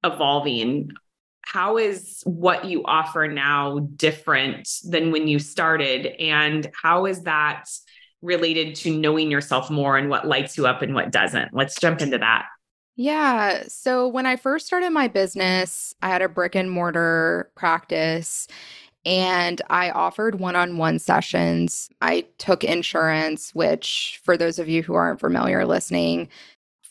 evolving, 0.02 0.92
how 1.46 1.78
is 1.78 2.22
what 2.26 2.64
you 2.64 2.82
offer 2.84 3.28
now 3.28 3.78
different 3.94 4.68
than 4.84 5.12
when 5.12 5.28
you 5.28 5.38
started? 5.38 6.06
And 6.20 6.68
how 6.82 7.06
is 7.06 7.22
that 7.22 7.66
related 8.20 8.74
to 8.74 8.96
knowing 8.98 9.30
yourself 9.30 9.70
more 9.70 9.96
and 9.96 10.10
what 10.10 10.26
lights 10.26 10.58
you 10.58 10.66
up 10.66 10.82
and 10.82 10.92
what 10.92 11.12
doesn't? 11.12 11.54
Let's 11.54 11.78
jump 11.78 12.00
into 12.02 12.18
that. 12.18 12.46
Yeah. 12.96 13.62
So 13.68 14.08
when 14.08 14.26
I 14.26 14.34
first 14.34 14.66
started 14.66 14.90
my 14.90 15.06
business, 15.06 15.94
I 16.02 16.08
had 16.08 16.20
a 16.20 16.28
brick 16.28 16.56
and 16.56 16.68
mortar 16.68 17.50
practice 17.54 18.48
and 19.04 19.62
I 19.70 19.90
offered 19.90 20.40
one 20.40 20.56
on 20.56 20.78
one 20.78 20.98
sessions. 20.98 21.88
I 22.02 22.26
took 22.38 22.64
insurance, 22.64 23.54
which, 23.54 24.20
for 24.24 24.36
those 24.36 24.58
of 24.58 24.68
you 24.68 24.82
who 24.82 24.94
aren't 24.94 25.20
familiar 25.20 25.64
listening, 25.64 26.28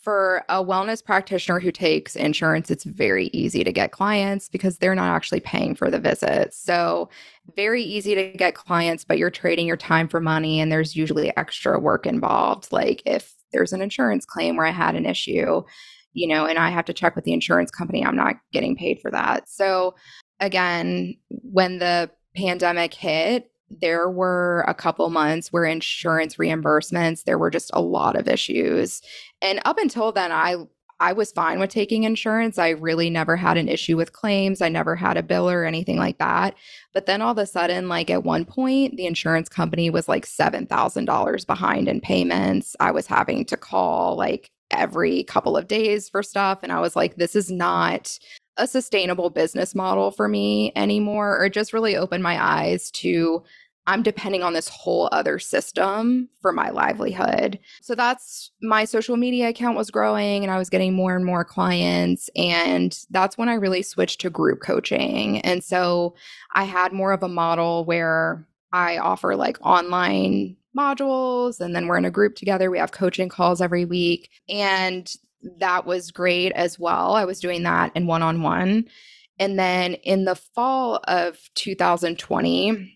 for 0.06 0.44
a 0.48 0.64
wellness 0.64 1.04
practitioner 1.04 1.58
who 1.58 1.72
takes 1.72 2.14
insurance, 2.14 2.70
it's 2.70 2.84
very 2.84 3.26
easy 3.32 3.64
to 3.64 3.72
get 3.72 3.90
clients 3.90 4.48
because 4.48 4.78
they're 4.78 4.94
not 4.94 5.10
actually 5.12 5.40
paying 5.40 5.74
for 5.74 5.90
the 5.90 5.98
visit. 5.98 6.54
So, 6.54 7.10
very 7.56 7.82
easy 7.82 8.14
to 8.14 8.30
get 8.30 8.54
clients, 8.54 9.02
but 9.02 9.18
you're 9.18 9.32
trading 9.32 9.66
your 9.66 9.76
time 9.76 10.06
for 10.06 10.20
money, 10.20 10.60
and 10.60 10.70
there's 10.70 10.94
usually 10.94 11.36
extra 11.36 11.80
work 11.80 12.06
involved. 12.06 12.70
Like 12.70 13.02
if 13.04 13.34
there's 13.50 13.72
an 13.72 13.82
insurance 13.82 14.24
claim 14.24 14.54
where 14.54 14.66
I 14.66 14.70
had 14.70 14.94
an 14.94 15.06
issue, 15.06 15.64
you 16.12 16.28
know, 16.28 16.46
and 16.46 16.56
I 16.56 16.70
have 16.70 16.84
to 16.84 16.92
check 16.92 17.16
with 17.16 17.24
the 17.24 17.32
insurance 17.32 17.72
company, 17.72 18.04
I'm 18.04 18.14
not 18.14 18.36
getting 18.52 18.76
paid 18.76 19.00
for 19.00 19.10
that. 19.10 19.48
So, 19.48 19.96
again, 20.38 21.16
when 21.30 21.80
the 21.80 22.12
pandemic 22.36 22.94
hit, 22.94 23.50
there 23.70 24.08
were 24.08 24.64
a 24.68 24.74
couple 24.74 25.08
months 25.10 25.52
where 25.52 25.64
insurance 25.64 26.36
reimbursements 26.36 27.24
there 27.24 27.38
were 27.38 27.50
just 27.50 27.70
a 27.72 27.80
lot 27.80 28.16
of 28.16 28.28
issues. 28.28 29.02
And 29.42 29.60
up 29.64 29.78
until 29.78 30.12
then 30.12 30.32
i 30.32 30.56
i 31.00 31.12
was 31.12 31.32
fine 31.32 31.58
with 31.58 31.70
taking 31.70 32.04
insurance. 32.04 32.58
I 32.58 32.70
really 32.70 33.10
never 33.10 33.36
had 33.36 33.56
an 33.56 33.68
issue 33.68 33.96
with 33.96 34.12
claims. 34.12 34.62
I 34.62 34.68
never 34.68 34.96
had 34.96 35.16
a 35.16 35.22
bill 35.22 35.50
or 35.50 35.64
anything 35.64 35.98
like 35.98 36.18
that. 36.18 36.54
But 36.94 37.06
then 37.06 37.22
all 37.22 37.32
of 37.32 37.38
a 37.38 37.46
sudden 37.46 37.88
like 37.88 38.10
at 38.10 38.24
one 38.24 38.44
point 38.44 38.96
the 38.96 39.06
insurance 39.06 39.48
company 39.48 39.90
was 39.90 40.08
like 40.08 40.26
$7000 40.26 41.46
behind 41.46 41.88
in 41.88 42.00
payments. 42.00 42.76
I 42.80 42.92
was 42.92 43.06
having 43.06 43.44
to 43.46 43.56
call 43.56 44.16
like 44.16 44.50
every 44.70 45.22
couple 45.24 45.56
of 45.56 45.68
days 45.68 46.08
for 46.08 46.22
stuff. 46.22 46.60
And 46.62 46.72
i 46.72 46.80
was 46.80 46.96
like 46.96 47.16
this 47.16 47.36
is 47.36 47.50
not 47.50 48.18
a 48.56 48.66
sustainable 48.66 49.30
business 49.30 49.74
model 49.74 50.10
for 50.10 50.28
me 50.28 50.72
anymore, 50.76 51.38
or 51.38 51.48
just 51.48 51.72
really 51.72 51.96
opened 51.96 52.22
my 52.22 52.42
eyes 52.42 52.90
to 52.92 53.42
I'm 53.88 54.02
depending 54.02 54.42
on 54.42 54.52
this 54.52 54.68
whole 54.68 55.08
other 55.12 55.38
system 55.38 56.28
for 56.42 56.52
my 56.52 56.70
livelihood. 56.70 57.60
So 57.82 57.94
that's 57.94 58.50
my 58.60 58.84
social 58.84 59.16
media 59.16 59.48
account 59.48 59.76
was 59.76 59.92
growing 59.92 60.42
and 60.42 60.50
I 60.50 60.58
was 60.58 60.70
getting 60.70 60.92
more 60.92 61.14
and 61.14 61.24
more 61.24 61.44
clients. 61.44 62.28
And 62.34 62.98
that's 63.10 63.38
when 63.38 63.48
I 63.48 63.54
really 63.54 63.82
switched 63.82 64.20
to 64.22 64.30
group 64.30 64.60
coaching. 64.60 65.40
And 65.42 65.62
so 65.62 66.16
I 66.52 66.64
had 66.64 66.92
more 66.92 67.12
of 67.12 67.22
a 67.22 67.28
model 67.28 67.84
where 67.84 68.44
I 68.72 68.98
offer 68.98 69.36
like 69.36 69.58
online 69.60 70.56
modules 70.76 71.60
and 71.60 71.74
then 71.74 71.86
we're 71.86 71.96
in 71.96 72.04
a 72.04 72.10
group 72.10 72.34
together. 72.36 72.70
We 72.70 72.78
have 72.78 72.92
coaching 72.92 73.28
calls 73.28 73.60
every 73.60 73.84
week. 73.84 74.30
And 74.48 75.10
that 75.58 75.86
was 75.86 76.10
great 76.10 76.52
as 76.52 76.78
well. 76.78 77.14
I 77.14 77.24
was 77.24 77.40
doing 77.40 77.62
that 77.62 77.92
in 77.94 78.06
one 78.06 78.22
on 78.22 78.42
one. 78.42 78.86
And 79.38 79.58
then 79.58 79.94
in 79.94 80.24
the 80.24 80.34
fall 80.34 81.00
of 81.04 81.38
2020, 81.54 82.92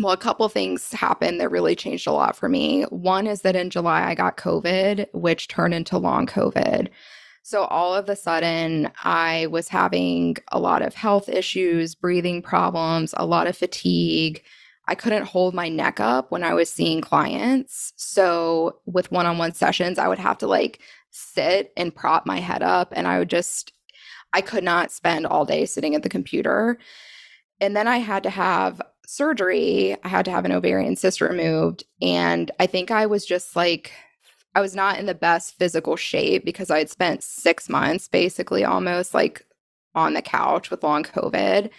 well, 0.00 0.12
a 0.12 0.16
couple 0.18 0.48
things 0.48 0.92
happened 0.92 1.40
that 1.40 1.50
really 1.50 1.76
changed 1.76 2.06
a 2.06 2.12
lot 2.12 2.36
for 2.36 2.48
me. 2.48 2.84
One 2.84 3.26
is 3.26 3.42
that 3.42 3.56
in 3.56 3.70
July, 3.70 4.08
I 4.08 4.14
got 4.14 4.36
COVID, 4.36 5.06
which 5.12 5.48
turned 5.48 5.74
into 5.74 5.98
long 5.98 6.26
COVID. 6.26 6.88
So 7.42 7.64
all 7.64 7.94
of 7.94 8.08
a 8.08 8.16
sudden, 8.16 8.90
I 9.02 9.46
was 9.46 9.68
having 9.68 10.36
a 10.50 10.60
lot 10.60 10.80
of 10.80 10.94
health 10.94 11.28
issues, 11.28 11.94
breathing 11.94 12.40
problems, 12.40 13.14
a 13.16 13.26
lot 13.26 13.46
of 13.46 13.56
fatigue. 13.56 14.42
I 14.88 14.94
couldn't 14.94 15.26
hold 15.26 15.54
my 15.54 15.68
neck 15.68 16.00
up 16.00 16.30
when 16.30 16.42
I 16.42 16.54
was 16.54 16.70
seeing 16.70 17.00
clients. 17.00 17.92
So 17.96 18.78
with 18.84 19.12
one 19.12 19.26
on 19.26 19.38
one 19.38 19.54
sessions, 19.54 19.98
I 19.98 20.08
would 20.08 20.18
have 20.18 20.38
to 20.38 20.46
like 20.46 20.80
sit 21.10 21.72
and 21.76 21.94
prop 21.94 22.26
my 22.26 22.40
head 22.40 22.62
up 22.62 22.92
and 22.96 23.06
I 23.06 23.18
would 23.18 23.30
just 23.30 23.72
I 24.32 24.40
could 24.40 24.64
not 24.64 24.90
spend 24.90 25.26
all 25.26 25.44
day 25.44 25.66
sitting 25.66 25.94
at 25.94 26.02
the 26.02 26.08
computer. 26.08 26.78
And 27.60 27.76
then 27.76 27.86
I 27.86 27.98
had 27.98 28.22
to 28.24 28.30
have 28.30 28.80
surgery. 29.06 29.96
I 30.04 30.08
had 30.08 30.24
to 30.24 30.30
have 30.30 30.44
an 30.44 30.52
ovarian 30.52 30.96
cyst 30.96 31.20
removed 31.20 31.84
and 32.00 32.50
I 32.58 32.66
think 32.66 32.90
I 32.90 33.06
was 33.06 33.24
just 33.24 33.54
like 33.54 33.92
I 34.54 34.60
was 34.60 34.74
not 34.74 34.98
in 34.98 35.06
the 35.06 35.14
best 35.14 35.58
physical 35.58 35.96
shape 35.96 36.44
because 36.44 36.70
I 36.70 36.78
had 36.78 36.90
spent 36.90 37.22
6 37.22 37.68
months 37.68 38.08
basically 38.08 38.64
almost 38.64 39.14
like 39.14 39.46
on 39.94 40.14
the 40.14 40.22
couch 40.22 40.70
with 40.70 40.82
long 40.82 41.04
covid. 41.04 41.70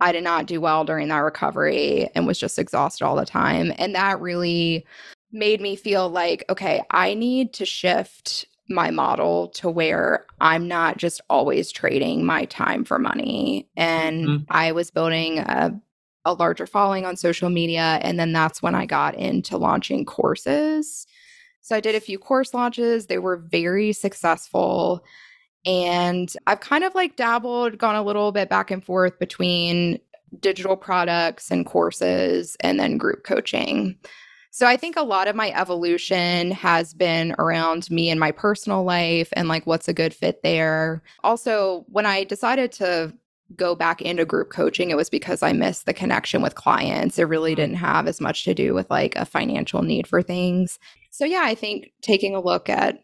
I 0.00 0.12
did 0.12 0.24
not 0.24 0.46
do 0.46 0.60
well 0.60 0.84
during 0.84 1.08
that 1.08 1.18
recovery 1.18 2.08
and 2.14 2.26
was 2.26 2.38
just 2.38 2.58
exhausted 2.58 3.04
all 3.04 3.16
the 3.16 3.26
time 3.26 3.72
and 3.78 3.94
that 3.94 4.20
really 4.20 4.86
made 5.32 5.60
me 5.60 5.76
feel 5.76 6.08
like 6.08 6.44
okay, 6.48 6.82
I 6.90 7.14
need 7.14 7.52
to 7.54 7.64
shift 7.64 8.46
my 8.68 8.90
model 8.90 9.48
to 9.48 9.70
where 9.70 10.26
I'm 10.40 10.66
not 10.66 10.96
just 10.96 11.20
always 11.30 11.70
trading 11.70 12.24
my 12.24 12.46
time 12.46 12.84
for 12.84 12.98
money. 12.98 13.68
And 13.76 14.26
mm-hmm. 14.26 14.44
I 14.48 14.72
was 14.72 14.90
building 14.90 15.38
a, 15.38 15.78
a 16.24 16.34
larger 16.34 16.66
following 16.66 17.04
on 17.04 17.16
social 17.16 17.48
media. 17.48 18.00
And 18.02 18.18
then 18.18 18.32
that's 18.32 18.62
when 18.62 18.74
I 18.74 18.86
got 18.86 19.14
into 19.14 19.56
launching 19.56 20.04
courses. 20.04 21.06
So 21.60 21.76
I 21.76 21.80
did 21.80 21.94
a 21.94 22.00
few 22.00 22.18
course 22.18 22.54
launches, 22.54 23.06
they 23.06 23.18
were 23.18 23.36
very 23.36 23.92
successful. 23.92 25.04
And 25.66 26.32
I've 26.46 26.60
kind 26.60 26.84
of 26.84 26.94
like 26.94 27.16
dabbled, 27.16 27.76
gone 27.76 27.96
a 27.96 28.02
little 28.02 28.32
bit 28.32 28.48
back 28.48 28.70
and 28.70 28.84
forth 28.84 29.18
between 29.18 29.98
digital 30.40 30.76
products 30.76 31.50
and 31.50 31.66
courses 31.66 32.56
and 32.60 32.78
then 32.78 32.98
group 32.98 33.24
coaching. 33.24 33.96
So 34.50 34.66
I 34.66 34.78
think 34.78 34.96
a 34.96 35.02
lot 35.02 35.28
of 35.28 35.36
my 35.36 35.50
evolution 35.50 36.50
has 36.52 36.94
been 36.94 37.34
around 37.38 37.90
me 37.90 38.08
and 38.08 38.18
my 38.18 38.32
personal 38.32 38.84
life 38.84 39.28
and 39.34 39.48
like 39.48 39.66
what's 39.66 39.88
a 39.88 39.92
good 39.92 40.14
fit 40.14 40.42
there. 40.42 41.02
Also, 41.22 41.84
when 41.88 42.06
I 42.06 42.24
decided 42.24 42.72
to 42.72 43.12
go 43.54 43.74
back 43.74 44.00
into 44.00 44.24
group 44.24 44.50
coaching, 44.50 44.90
it 44.90 44.96
was 44.96 45.10
because 45.10 45.42
I 45.42 45.52
missed 45.52 45.84
the 45.84 45.92
connection 45.92 46.40
with 46.42 46.54
clients. 46.54 47.18
It 47.18 47.24
really 47.24 47.52
mm-hmm. 47.52 47.60
didn't 47.60 47.76
have 47.76 48.06
as 48.06 48.20
much 48.20 48.44
to 48.44 48.54
do 48.54 48.72
with 48.72 48.88
like 48.88 49.14
a 49.16 49.26
financial 49.26 49.82
need 49.82 50.06
for 50.06 50.22
things. 50.22 50.78
So, 51.10 51.24
yeah, 51.24 51.42
I 51.44 51.54
think 51.54 51.92
taking 52.00 52.34
a 52.34 52.40
look 52.40 52.68
at 52.68 53.00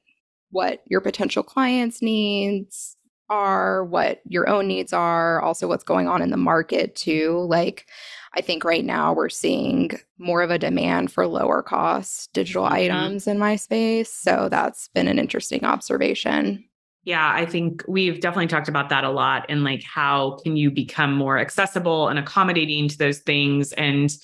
what 0.53 0.83
your 0.87 1.01
potential 1.01 1.43
clients' 1.43 2.01
needs 2.01 2.97
are, 3.29 3.85
what 3.85 4.21
your 4.29 4.49
own 4.49 4.69
needs 4.69 4.93
are, 4.93 5.41
also 5.41 5.67
what's 5.67 5.85
going 5.85 6.07
on 6.07 6.23
in 6.23 6.31
the 6.31 6.37
market 6.37 6.95
too. 6.95 7.45
Like, 7.49 7.87
I 8.35 8.41
think 8.41 8.65
right 8.65 8.85
now 8.85 9.13
we're 9.13 9.29
seeing 9.29 9.93
more 10.19 10.43
of 10.43 10.51
a 10.51 10.59
demand 10.59 11.11
for 11.11 11.27
lower 11.27 11.63
cost 11.63 12.33
digital 12.33 12.65
mm-hmm. 12.65 12.75
items 12.75 13.27
in 13.27 13.39
my 13.39 13.57
space. 13.57 14.13
So 14.13 14.49
that's 14.51 14.89
been 14.89 15.09
an 15.09 15.19
interesting 15.19 15.65
observation. 15.65 16.65
Yeah, 17.05 17.33
I 17.35 17.47
think 17.47 17.83
we've 17.89 18.21
definitely 18.21 18.47
talked 18.47 18.69
about 18.69 18.89
that 18.91 19.03
a 19.03 19.11
lot 19.11 19.47
and 19.49 19.65
like 19.65 19.83
how 19.83 20.39
can 20.45 20.57
you 20.57 20.71
become 20.71 21.15
more 21.15 21.37
accessible 21.37 22.09
and 22.09 22.19
accommodating 22.19 22.89
to 22.89 22.99
those 22.99 23.19
things 23.19 23.73
and 23.73 24.15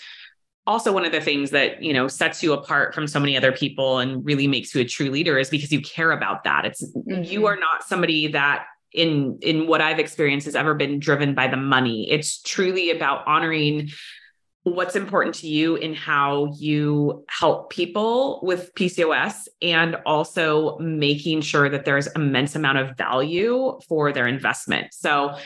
also 0.68 0.92
one 0.92 1.04
of 1.04 1.10
the 1.10 1.20
things 1.20 1.50
that 1.50 1.82
you 1.82 1.92
know 1.92 2.06
sets 2.06 2.42
you 2.42 2.52
apart 2.52 2.94
from 2.94 3.08
so 3.08 3.18
many 3.18 3.36
other 3.36 3.50
people 3.50 3.98
and 3.98 4.24
really 4.24 4.46
makes 4.46 4.72
you 4.74 4.80
a 4.80 4.84
true 4.84 5.10
leader 5.10 5.38
is 5.38 5.50
because 5.50 5.72
you 5.72 5.80
care 5.80 6.12
about 6.12 6.44
that 6.44 6.64
it's 6.64 6.84
mm-hmm. 6.94 7.24
you 7.24 7.46
are 7.46 7.56
not 7.56 7.82
somebody 7.82 8.28
that 8.28 8.66
in 8.92 9.38
in 9.42 9.66
what 9.66 9.80
I've 9.80 9.98
experienced 9.98 10.46
has 10.46 10.54
ever 10.54 10.74
been 10.74 10.98
driven 10.98 11.34
by 11.34 11.48
the 11.48 11.56
money. 11.56 12.10
It's 12.10 12.40
truly 12.42 12.90
about 12.90 13.26
honoring 13.26 13.90
what's 14.62 14.96
important 14.96 15.34
to 15.36 15.48
you 15.48 15.76
in 15.76 15.94
how 15.94 16.52
you 16.58 17.24
help 17.28 17.70
people 17.70 18.40
with 18.42 18.74
PCOS 18.74 19.48
and 19.62 19.96
also 20.04 20.78
making 20.78 21.40
sure 21.40 21.68
that 21.68 21.84
there's 21.84 22.06
immense 22.08 22.54
amount 22.54 22.78
of 22.78 22.96
value 22.96 23.78
for 23.88 24.12
their 24.12 24.26
investment. 24.26 24.92
So 24.92 25.36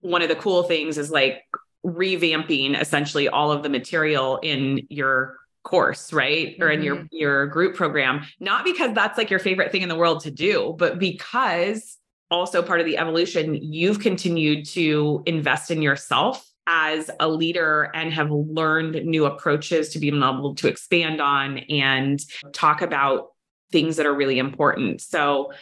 one 0.00 0.22
of 0.22 0.28
the 0.28 0.36
cool 0.36 0.62
things 0.62 0.96
is 0.96 1.10
like 1.10 1.42
revamping 1.84 2.78
essentially 2.78 3.28
all 3.28 3.52
of 3.52 3.62
the 3.62 3.68
material 3.68 4.38
in 4.42 4.86
your 4.88 5.36
course 5.64 6.12
right 6.12 6.56
or 6.60 6.70
in 6.70 6.82
your 6.82 6.96
mm-hmm. 6.96 7.06
your 7.10 7.46
group 7.46 7.76
program 7.76 8.24
not 8.40 8.64
because 8.64 8.94
that's 8.94 9.18
like 9.18 9.28
your 9.28 9.38
favorite 9.38 9.70
thing 9.70 9.82
in 9.82 9.88
the 9.88 9.96
world 9.96 10.20
to 10.20 10.30
do 10.30 10.74
but 10.78 10.98
because 10.98 11.98
also 12.30 12.62
part 12.62 12.80
of 12.80 12.86
the 12.86 12.98
evolution, 12.98 13.54
you've 13.54 14.00
continued 14.00 14.66
to 14.66 15.22
invest 15.26 15.70
in 15.70 15.82
yourself 15.82 16.46
as 16.66 17.10
a 17.20 17.28
leader 17.28 17.90
and 17.94 18.12
have 18.12 18.30
learned 18.30 19.06
new 19.06 19.24
approaches 19.24 19.88
to 19.90 19.98
be 19.98 20.08
able 20.08 20.54
to 20.54 20.68
expand 20.68 21.20
on 21.20 21.58
and 21.58 22.20
talk 22.52 22.82
about 22.82 23.28
things 23.72 23.96
that 23.96 24.04
are 24.04 24.14
really 24.14 24.38
important. 24.38 25.00
So 25.00 25.52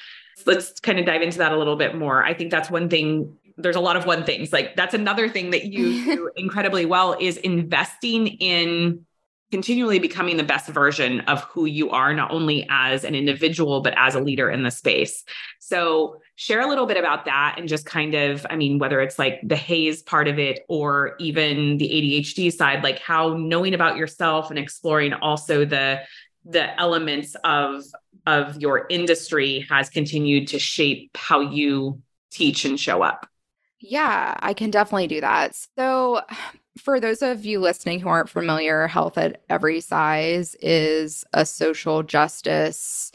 let's 0.44 0.80
kind 0.80 0.99
of 0.99 1.06
dive 1.06 1.23
into 1.23 1.38
that 1.38 1.52
a 1.52 1.56
little 1.56 1.76
bit 1.76 1.94
more. 1.94 2.25
I 2.25 2.35
think 2.35 2.50
that's 2.50 2.70
one 2.70 2.88
thing. 2.88 3.37
There's 3.56 3.76
a 3.76 3.80
lot 3.80 3.96
of 3.96 4.06
one 4.06 4.25
things. 4.25 4.52
Like 4.52 4.76
that's 4.76 4.94
another 4.94 5.28
thing 5.28 5.50
that 5.50 5.64
you 5.64 6.04
do 6.16 6.30
incredibly 6.36 6.84
well 6.86 7.16
is 7.18 7.36
investing 7.38 8.26
in 8.26 9.06
continually 9.50 9.98
becoming 9.98 10.36
the 10.36 10.42
best 10.42 10.68
version 10.68 11.20
of 11.20 11.42
who 11.44 11.66
you 11.66 11.90
are, 11.90 12.12
not 12.12 12.32
only 12.32 12.66
as 12.68 13.04
an 13.04 13.14
individual, 13.14 13.80
but 13.80 13.94
as 13.96 14.14
a 14.14 14.20
leader 14.20 14.50
in 14.50 14.64
the 14.64 14.70
space. 14.70 15.25
So, 15.60 16.20
share 16.34 16.60
a 16.60 16.68
little 16.68 16.86
bit 16.86 16.96
about 16.96 17.25
that 17.26 17.54
and 17.56 17.68
just 17.68 17.86
kind 17.86 18.14
of, 18.14 18.44
I 18.50 18.56
mean, 18.56 18.78
whether 18.78 19.00
it's 19.00 19.18
like 19.18 19.40
the 19.42 19.56
HAES 19.56 20.02
part 20.02 20.28
of 20.28 20.38
it 20.38 20.60
or 20.68 21.16
even 21.18 21.78
the 21.78 21.88
ADHD 21.88 22.52
side, 22.52 22.82
like 22.82 22.98
how 22.98 23.36
knowing 23.36 23.72
about 23.72 23.96
yourself 23.96 24.50
and 24.50 24.58
exploring 24.58 25.12
also 25.14 25.64
the 25.64 26.00
the 26.48 26.78
elements 26.78 27.34
of 27.44 27.84
of 28.26 28.60
your 28.60 28.86
industry 28.90 29.66
has 29.70 29.88
continued 29.88 30.48
to 30.48 30.58
shape 30.58 31.16
how 31.16 31.40
you 31.40 32.02
teach 32.30 32.64
and 32.64 32.78
show 32.78 33.02
up. 33.02 33.28
Yeah, 33.80 34.35
I 34.40 34.54
can 34.54 34.71
definitely 34.71 35.06
do 35.06 35.21
that. 35.21 35.54
So, 35.78 36.23
for 36.78 37.00
those 37.00 37.23
of 37.23 37.47
you 37.47 37.59
listening 37.59 38.00
who 38.00 38.09
aren't 38.09 38.28
familiar, 38.28 38.87
Health 38.87 39.16
at 39.16 39.42
Every 39.49 39.80
Size 39.80 40.54
is 40.61 41.25
a 41.33 41.47
social 41.47 42.02
justice 42.02 43.12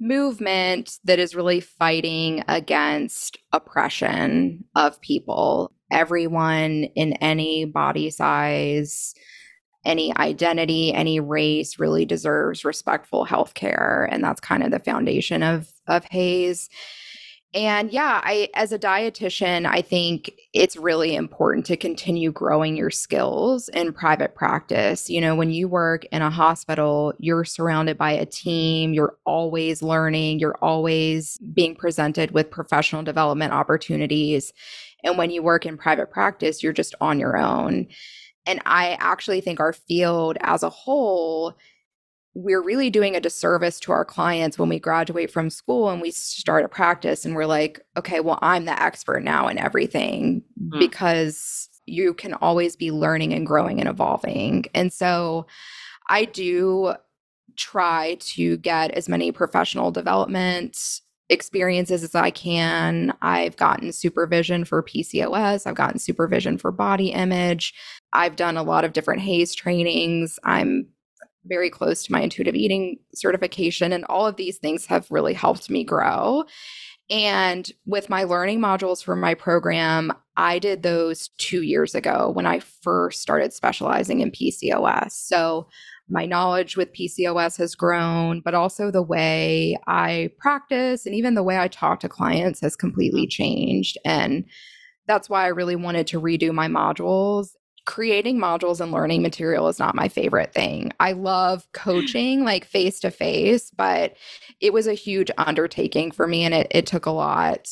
movement 0.00 0.98
that 1.04 1.18
is 1.18 1.34
really 1.36 1.60
fighting 1.60 2.42
against 2.48 3.38
oppression 3.52 4.64
of 4.74 5.00
people. 5.02 5.70
Everyone 5.92 6.84
in 6.96 7.12
any 7.14 7.66
body 7.66 8.10
size, 8.10 9.14
any 9.84 10.16
identity, 10.16 10.92
any 10.92 11.20
race 11.20 11.78
really 11.78 12.06
deserves 12.06 12.64
respectful 12.64 13.24
health 13.24 13.54
care. 13.54 14.08
And 14.10 14.24
that's 14.24 14.40
kind 14.40 14.62
of 14.62 14.70
the 14.70 14.80
foundation 14.80 15.42
of, 15.42 15.68
of 15.86 16.04
HAES. 16.10 16.68
And 17.54 17.92
yeah, 17.92 18.20
I 18.24 18.48
as 18.54 18.72
a 18.72 18.78
dietitian, 18.78 19.64
I 19.64 19.80
think 19.80 20.32
it's 20.52 20.76
really 20.76 21.14
important 21.14 21.64
to 21.66 21.76
continue 21.76 22.32
growing 22.32 22.76
your 22.76 22.90
skills 22.90 23.68
in 23.68 23.92
private 23.92 24.34
practice. 24.34 25.08
You 25.08 25.20
know, 25.20 25.36
when 25.36 25.50
you 25.50 25.68
work 25.68 26.04
in 26.06 26.20
a 26.20 26.30
hospital, 26.30 27.14
you're 27.20 27.44
surrounded 27.44 27.96
by 27.96 28.10
a 28.10 28.26
team, 28.26 28.92
you're 28.92 29.16
always 29.24 29.82
learning, 29.82 30.40
you're 30.40 30.58
always 30.60 31.38
being 31.52 31.76
presented 31.76 32.32
with 32.32 32.50
professional 32.50 33.04
development 33.04 33.52
opportunities. 33.52 34.52
And 35.04 35.16
when 35.16 35.30
you 35.30 35.40
work 35.40 35.64
in 35.64 35.78
private 35.78 36.10
practice, 36.10 36.60
you're 36.60 36.72
just 36.72 36.96
on 37.00 37.20
your 37.20 37.36
own. 37.36 37.86
And 38.46 38.60
I 38.66 38.96
actually 38.98 39.40
think 39.40 39.60
our 39.60 39.72
field 39.72 40.38
as 40.40 40.64
a 40.64 40.70
whole 40.70 41.54
we're 42.34 42.62
really 42.62 42.90
doing 42.90 43.14
a 43.14 43.20
disservice 43.20 43.78
to 43.80 43.92
our 43.92 44.04
clients 44.04 44.58
when 44.58 44.68
we 44.68 44.78
graduate 44.78 45.30
from 45.30 45.48
school 45.50 45.88
and 45.88 46.02
we 46.02 46.10
start 46.10 46.64
a 46.64 46.68
practice 46.68 47.24
and 47.24 47.36
we're 47.36 47.46
like, 47.46 47.80
okay, 47.96 48.18
well, 48.20 48.40
I'm 48.42 48.64
the 48.64 48.82
expert 48.82 49.22
now 49.22 49.46
in 49.46 49.56
everything 49.56 50.42
mm-hmm. 50.60 50.78
because 50.80 51.68
you 51.86 52.12
can 52.14 52.34
always 52.34 52.74
be 52.74 52.90
learning 52.90 53.32
and 53.32 53.46
growing 53.46 53.78
and 53.78 53.88
evolving. 53.88 54.64
And 54.74 54.92
so 54.92 55.46
I 56.08 56.24
do 56.24 56.94
try 57.56 58.16
to 58.20 58.56
get 58.58 58.90
as 58.92 59.08
many 59.08 59.30
professional 59.30 59.92
development 59.92 61.00
experiences 61.28 62.02
as 62.02 62.14
I 62.14 62.30
can. 62.30 63.14
I've 63.22 63.56
gotten 63.56 63.92
supervision 63.92 64.64
for 64.64 64.82
PCOS, 64.82 65.66
I've 65.66 65.76
gotten 65.76 65.98
supervision 65.98 66.58
for 66.58 66.72
body 66.72 67.12
image. 67.12 67.74
I've 68.12 68.36
done 68.36 68.56
a 68.56 68.62
lot 68.62 68.84
of 68.84 68.92
different 68.92 69.22
HAES 69.22 69.54
trainings. 69.54 70.38
I'm 70.44 70.86
very 71.46 71.70
close 71.70 72.04
to 72.04 72.12
my 72.12 72.20
intuitive 72.20 72.54
eating 72.54 72.98
certification. 73.14 73.92
And 73.92 74.04
all 74.06 74.26
of 74.26 74.36
these 74.36 74.58
things 74.58 74.86
have 74.86 75.10
really 75.10 75.34
helped 75.34 75.70
me 75.70 75.84
grow. 75.84 76.44
And 77.10 77.70
with 77.84 78.08
my 78.08 78.24
learning 78.24 78.60
modules 78.60 79.04
for 79.04 79.14
my 79.14 79.34
program, 79.34 80.12
I 80.36 80.58
did 80.58 80.82
those 80.82 81.28
two 81.36 81.62
years 81.62 81.94
ago 81.94 82.30
when 82.30 82.46
I 82.46 82.60
first 82.60 83.20
started 83.20 83.52
specializing 83.52 84.20
in 84.20 84.30
PCOS. 84.30 85.12
So 85.12 85.68
my 86.08 86.26
knowledge 86.26 86.76
with 86.76 86.94
PCOS 86.94 87.58
has 87.58 87.74
grown, 87.74 88.40
but 88.40 88.54
also 88.54 88.90
the 88.90 89.02
way 89.02 89.76
I 89.86 90.30
practice 90.38 91.06
and 91.06 91.14
even 91.14 91.34
the 91.34 91.42
way 91.42 91.58
I 91.58 91.68
talk 91.68 92.00
to 92.00 92.08
clients 92.08 92.60
has 92.60 92.76
completely 92.76 93.22
mm-hmm. 93.22 93.42
changed. 93.42 93.98
And 94.04 94.44
that's 95.06 95.28
why 95.28 95.44
I 95.44 95.48
really 95.48 95.76
wanted 95.76 96.06
to 96.08 96.20
redo 96.20 96.52
my 96.52 96.68
modules 96.68 97.50
creating 97.86 98.38
modules 98.38 98.80
and 98.80 98.92
learning 98.92 99.22
material 99.22 99.68
is 99.68 99.78
not 99.78 99.94
my 99.94 100.08
favorite 100.08 100.52
thing. 100.52 100.92
I 101.00 101.12
love 101.12 101.66
coaching 101.72 102.44
like 102.44 102.64
face 102.64 103.00
to 103.00 103.10
face, 103.10 103.70
but 103.70 104.16
it 104.60 104.72
was 104.72 104.86
a 104.86 104.94
huge 104.94 105.30
undertaking 105.38 106.10
for 106.10 106.26
me 106.26 106.44
and 106.44 106.54
it, 106.54 106.68
it 106.70 106.86
took 106.86 107.06
a 107.06 107.10
lot 107.10 107.68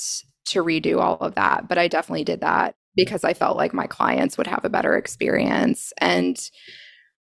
to 0.47 0.62
redo 0.62 1.00
all 1.00 1.16
of 1.16 1.35
that. 1.37 1.69
But 1.69 1.78
I 1.78 1.88
definitely 1.88 2.25
did 2.25 2.40
that 2.40 2.75
because 2.95 3.25
I 3.25 3.33
felt 3.33 3.57
like 3.57 3.73
my 3.73 3.87
clients 3.87 4.37
would 4.37 4.47
have 4.47 4.64
a 4.64 4.71
better 4.71 4.97
experience. 4.97 5.92
And 5.99 6.38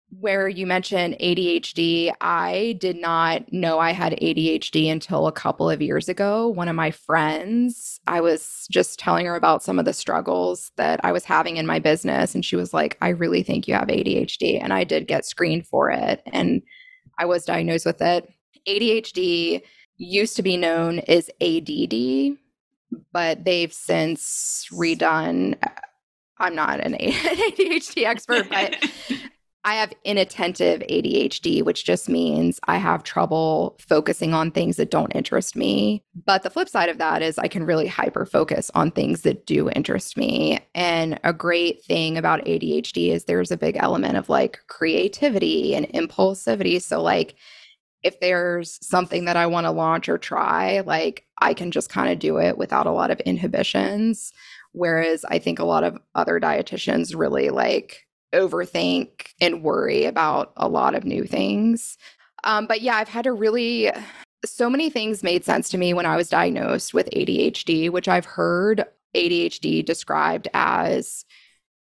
where 0.09 0.47
you 0.47 0.65
mentioned 0.65 1.17
ADHD, 1.19 2.13
I 2.21 2.77
did 2.79 2.97
not 2.97 3.51
know 3.51 3.77
I 3.77 3.91
had 3.91 4.13
ADHD 4.13 4.89
until 4.89 5.27
a 5.27 5.33
couple 5.33 5.69
of 5.69 5.81
years 5.81 6.07
ago. 6.07 6.47
One 6.47 6.69
of 6.69 6.75
my 6.75 6.91
friends, 6.91 7.99
I 8.07 8.21
was 8.21 8.67
just 8.71 8.99
telling 8.99 9.25
her 9.25 9.35
about 9.35 9.63
some 9.63 9.79
of 9.79 9.85
the 9.85 9.93
struggles 9.93 10.71
that 10.77 11.01
I 11.03 11.11
was 11.11 11.25
having 11.25 11.57
in 11.57 11.67
my 11.67 11.79
business. 11.79 12.33
And 12.33 12.45
she 12.45 12.55
was 12.55 12.73
like, 12.73 12.97
I 13.01 13.09
really 13.09 13.43
think 13.43 13.67
you 13.67 13.73
have 13.73 13.89
ADHD. 13.89 14.63
And 14.63 14.71
I 14.71 14.85
did 14.85 15.07
get 15.07 15.25
screened 15.25 15.67
for 15.67 15.91
it. 15.91 16.21
And 16.27 16.61
I 17.19 17.25
was 17.25 17.43
diagnosed 17.43 17.85
with 17.85 18.01
it. 18.01 18.31
ADHD 18.67 19.61
used 19.97 20.35
to 20.37 20.43
be 20.43 20.55
known 20.55 20.99
as 20.99 21.29
ADD, 21.41 22.37
but 23.11 23.43
they've 23.43 23.73
since 23.73 24.67
redone. 24.71 25.55
I'm 26.39 26.55
not 26.55 26.79
an 26.79 26.93
ADHD 26.93 28.03
expert, 28.05 28.47
but 28.49 28.75
I 29.67 29.73
have 29.73 29.91
inattentive 30.05 30.79
ADHD, 30.89 31.61
which 31.61 31.83
just 31.83 32.07
means 32.07 32.57
I 32.69 32.77
have 32.77 33.03
trouble 33.03 33.75
focusing 33.85 34.33
on 34.33 34.49
things 34.49 34.77
that 34.77 34.89
don't 34.89 35.13
interest 35.13 35.57
me. 35.57 36.05
But 36.25 36.43
the 36.43 36.49
flip 36.49 36.69
side 36.69 36.87
of 36.87 36.99
that 36.99 37.21
is 37.21 37.37
I 37.37 37.49
can 37.49 37.65
really 37.65 37.85
hyper 37.85 38.25
focus 38.25 38.71
on 38.75 38.91
things 38.91 39.23
that 39.23 39.45
do 39.45 39.69
interest 39.71 40.15
me. 40.15 40.61
And 40.73 41.19
a 41.25 41.33
great 41.33 41.83
thing 41.83 42.17
about 42.17 42.45
ADHD 42.45 43.09
is 43.09 43.25
there's 43.25 43.51
a 43.51 43.57
big 43.57 43.75
element 43.75 44.15
of 44.15 44.29
like 44.29 44.57
creativity 44.67 45.75
and 45.75 45.85
impulsivity. 45.89 46.81
So, 46.81 47.01
like, 47.01 47.35
if 48.03 48.21
there's 48.21 48.79
something 48.81 49.25
that 49.25 49.35
I 49.35 49.47
want 49.47 49.65
to 49.65 49.71
launch 49.71 50.07
or 50.07 50.17
try, 50.17 50.79
like 50.79 51.25
I 51.39 51.53
can 51.53 51.71
just 51.71 51.89
kind 51.89 52.09
of 52.09 52.19
do 52.19 52.37
it 52.37 52.57
without 52.57 52.87
a 52.87 52.91
lot 52.91 53.11
of 53.11 53.19
inhibitions. 53.19 54.31
Whereas 54.71 55.25
I 55.25 55.39
think 55.39 55.59
a 55.59 55.65
lot 55.65 55.83
of 55.83 55.97
other 56.15 56.39
dietitians 56.39 57.13
really 57.13 57.49
like 57.49 58.06
overthink 58.33 59.27
and 59.39 59.63
worry 59.63 60.05
about 60.05 60.53
a 60.57 60.67
lot 60.67 60.95
of 60.95 61.05
new 61.05 61.23
things. 61.23 61.97
Um, 62.43 62.67
but 62.67 62.81
yeah, 62.81 62.95
I've 62.95 63.09
had 63.09 63.23
to 63.23 63.33
really, 63.33 63.91
so 64.45 64.69
many 64.69 64.89
things 64.89 65.23
made 65.23 65.43
sense 65.43 65.69
to 65.69 65.77
me 65.77 65.93
when 65.93 66.05
I 66.05 66.15
was 66.15 66.29
diagnosed 66.29 66.93
with 66.93 67.09
ADHD, 67.11 67.89
which 67.89 68.07
I've 68.07 68.25
heard 68.25 68.85
ADHD 69.15 69.83
described 69.85 70.47
as 70.53 71.25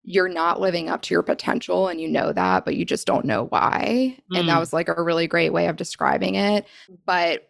you're 0.03 0.29
not 0.29 0.61
living 0.61 0.89
up 0.89 1.03
to 1.03 1.15
your 1.15 1.23
potential 1.23 1.89
and 1.89 2.01
you 2.01 2.09
know 2.09 2.33
that, 2.33 2.65
but 2.65 2.75
you 2.75 2.85
just 2.85 3.07
don't 3.07 3.27
know 3.27 3.45
why. 3.47 4.17
Mm. 4.33 4.41
And 4.41 4.49
that 4.49 4.57
mm. 4.57 4.61
was 4.61 4.73
like 4.73 4.89
a 4.89 5.03
really 5.03 5.27
great 5.27 5.53
way 5.53 5.67
of 5.67 5.77
describing 5.77 6.35
it. 6.35 6.67
But 7.05 7.49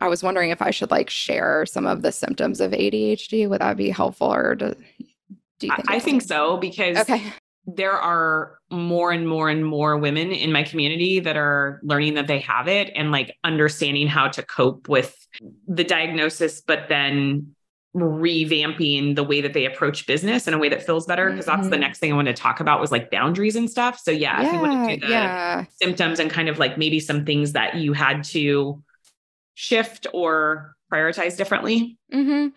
I 0.00 0.08
was 0.08 0.22
wondering 0.22 0.50
if 0.50 0.62
I 0.62 0.70
should 0.70 0.90
like 0.90 1.10
share 1.10 1.66
some 1.66 1.86
of 1.86 2.02
the 2.02 2.12
symptoms 2.12 2.60
of 2.60 2.70
ADHD. 2.70 3.48
Would 3.48 3.60
that 3.60 3.76
be 3.76 3.90
helpful 3.90 4.32
or 4.32 4.54
do, 4.54 4.74
do 5.58 5.66
you 5.66 5.74
think? 5.74 5.90
I, 5.90 5.96
I 5.96 5.98
think 5.98 6.22
so 6.22 6.56
because 6.56 6.96
okay 6.96 7.32
there 7.66 7.92
are 7.92 8.58
more 8.70 9.12
and 9.12 9.28
more 9.28 9.48
and 9.48 9.64
more 9.64 9.96
women 9.96 10.32
in 10.32 10.50
my 10.50 10.62
community 10.62 11.20
that 11.20 11.36
are 11.36 11.80
learning 11.84 12.14
that 12.14 12.26
they 12.26 12.40
have 12.40 12.66
it 12.66 12.90
and 12.96 13.12
like 13.12 13.36
understanding 13.44 14.08
how 14.08 14.28
to 14.28 14.42
cope 14.42 14.88
with 14.88 15.16
the 15.68 15.84
diagnosis, 15.84 16.60
but 16.60 16.88
then 16.88 17.54
revamping 17.94 19.14
the 19.14 19.22
way 19.22 19.40
that 19.42 19.52
they 19.52 19.66
approach 19.66 20.06
business 20.06 20.48
in 20.48 20.54
a 20.54 20.58
way 20.58 20.68
that 20.68 20.82
feels 20.82 21.06
better 21.06 21.30
because 21.30 21.46
mm-hmm. 21.46 21.56
that's 21.56 21.68
the 21.68 21.76
mm-hmm. 21.76 21.82
next 21.82 21.98
thing 21.98 22.12
I 22.12 22.16
want 22.16 22.28
to 22.28 22.34
talk 22.34 22.60
about 22.60 22.80
was 22.80 22.90
like 22.90 23.10
boundaries 23.10 23.54
and 23.54 23.70
stuff. 23.70 24.00
So 24.02 24.10
yeah, 24.10 24.40
yeah 24.40 24.46
if 24.46 24.52
you 24.54 24.60
want 24.60 24.88
to 24.88 24.96
do 24.96 25.06
the 25.06 25.12
yeah. 25.12 25.64
symptoms 25.80 26.18
and 26.18 26.30
kind 26.30 26.48
of 26.48 26.58
like 26.58 26.78
maybe 26.78 27.00
some 27.00 27.24
things 27.24 27.52
that 27.52 27.76
you 27.76 27.92
had 27.92 28.24
to 28.24 28.82
shift 29.54 30.06
or 30.12 30.74
prioritize 30.92 31.36
differently. 31.36 31.98
Mm-hmm. 32.12 32.48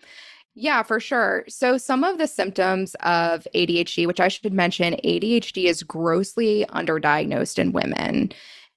Yeah, 0.58 0.82
for 0.82 0.98
sure. 0.98 1.44
So, 1.48 1.76
some 1.76 2.02
of 2.02 2.16
the 2.16 2.26
symptoms 2.26 2.96
of 3.00 3.46
ADHD, 3.54 4.06
which 4.06 4.20
I 4.20 4.28
should 4.28 4.54
mention, 4.54 4.94
ADHD 5.04 5.64
is 5.64 5.82
grossly 5.82 6.64
underdiagnosed 6.70 7.58
in 7.58 7.72
women. 7.72 8.32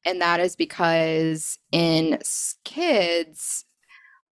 And 0.06 0.22
that 0.22 0.42
is 0.42 0.58
because 0.58 1.58
in 1.72 2.20
kids, 2.66 3.64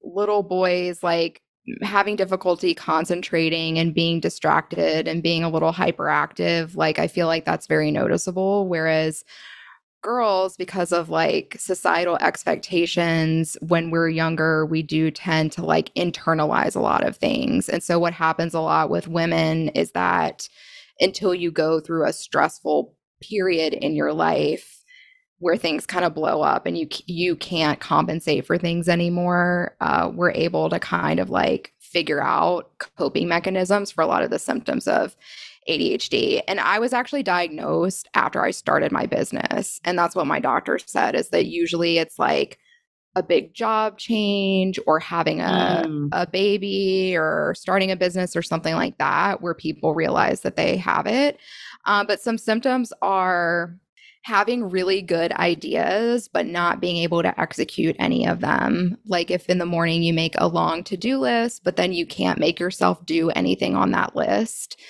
little 0.02 0.42
boys 0.42 1.04
like 1.04 1.40
having 1.82 2.16
difficulty 2.16 2.74
concentrating 2.74 3.78
and 3.78 3.94
being 3.94 4.18
distracted 4.18 5.06
and 5.06 5.22
being 5.22 5.44
a 5.44 5.48
little 5.48 5.72
hyperactive, 5.72 6.74
like 6.74 6.98
I 6.98 7.06
feel 7.06 7.28
like 7.28 7.44
that's 7.44 7.68
very 7.68 7.92
noticeable. 7.92 8.66
Whereas 8.66 9.24
girls 10.06 10.56
because 10.56 10.92
of 10.92 11.08
like 11.10 11.56
societal 11.58 12.16
expectations. 12.20 13.56
When 13.60 13.90
we're 13.90 14.08
younger 14.08 14.64
we 14.64 14.82
do 14.84 15.10
tend 15.10 15.50
to 15.52 15.64
like 15.64 15.92
internalize 15.94 16.76
a 16.76 16.80
lot 16.80 17.04
of 17.04 17.16
things. 17.16 17.68
And 17.68 17.82
so 17.82 17.98
what 17.98 18.12
happens 18.12 18.54
a 18.54 18.60
lot 18.60 18.88
with 18.88 19.08
women 19.08 19.70
is 19.70 19.90
that 19.92 20.48
until 21.00 21.34
you 21.34 21.50
go 21.50 21.80
through 21.80 22.06
a 22.06 22.12
stressful 22.12 22.94
period 23.20 23.72
in 23.72 23.96
your 23.96 24.12
life 24.12 24.84
where 25.40 25.56
things 25.56 25.84
kind 25.84 26.04
of 26.04 26.14
blow 26.14 26.40
up 26.40 26.66
and 26.66 26.78
you 26.78 26.86
you 27.06 27.34
can't 27.34 27.80
compensate 27.80 28.46
for 28.46 28.56
things 28.56 28.88
anymore 28.88 29.74
uh, 29.80 30.10
we're 30.14 30.30
able 30.30 30.70
to 30.70 30.78
kind 30.78 31.18
of 31.18 31.30
like 31.30 31.72
figure 31.80 32.22
out 32.22 32.70
coping 32.96 33.26
mechanisms 33.28 33.90
for 33.90 34.02
a 34.02 34.06
lot 34.06 34.22
of 34.22 34.30
the 34.30 34.38
symptoms 34.38 34.86
of 34.86 35.16
ADHD. 35.68 36.42
And 36.46 36.60
I 36.60 36.78
was 36.78 36.92
actually 36.92 37.22
diagnosed 37.22 38.08
after 38.14 38.44
I 38.44 38.50
started 38.50 38.92
my 38.92 39.06
business. 39.06 39.80
And 39.84 39.98
that's 39.98 40.14
what 40.14 40.26
my 40.26 40.40
doctor 40.40 40.78
said 40.78 41.14
is 41.14 41.30
that 41.30 41.46
usually 41.46 41.98
it's 41.98 42.18
like 42.18 42.58
a 43.16 43.22
big 43.22 43.54
job 43.54 43.98
change 43.98 44.78
or 44.86 45.00
having 45.00 45.40
a, 45.40 45.84
mm. 45.86 46.08
a 46.12 46.26
baby 46.26 47.16
or 47.16 47.54
starting 47.56 47.90
a 47.90 47.96
business 47.96 48.36
or 48.36 48.42
something 48.42 48.74
like 48.74 48.98
that 48.98 49.40
where 49.40 49.54
people 49.54 49.94
realize 49.94 50.42
that 50.42 50.56
they 50.56 50.76
have 50.76 51.06
it. 51.06 51.38
Uh, 51.86 52.04
but 52.04 52.20
some 52.20 52.36
symptoms 52.36 52.92
are 53.00 53.74
having 54.26 54.68
really 54.68 55.00
good 55.00 55.32
ideas, 55.32 56.28
but 56.28 56.46
not 56.46 56.80
being 56.80 56.96
able 56.96 57.22
to 57.22 57.40
execute 57.40 57.94
any 57.98 58.26
of 58.26 58.40
them. 58.40 58.98
Like 59.06 59.30
if 59.30 59.48
in 59.48 59.58
the 59.58 59.64
morning 59.64 60.02
you 60.02 60.12
make 60.12 60.34
a 60.36 60.48
long 60.48 60.82
to 60.84 60.96
do 60.96 61.18
list, 61.18 61.62
but 61.62 61.76
then 61.76 61.92
you 61.92 62.04
can't 62.04 62.40
make 62.40 62.58
yourself 62.58 63.06
do 63.06 63.30
anything 63.30 63.76
on 63.76 63.92
that 63.92 64.16
list. 64.16 64.80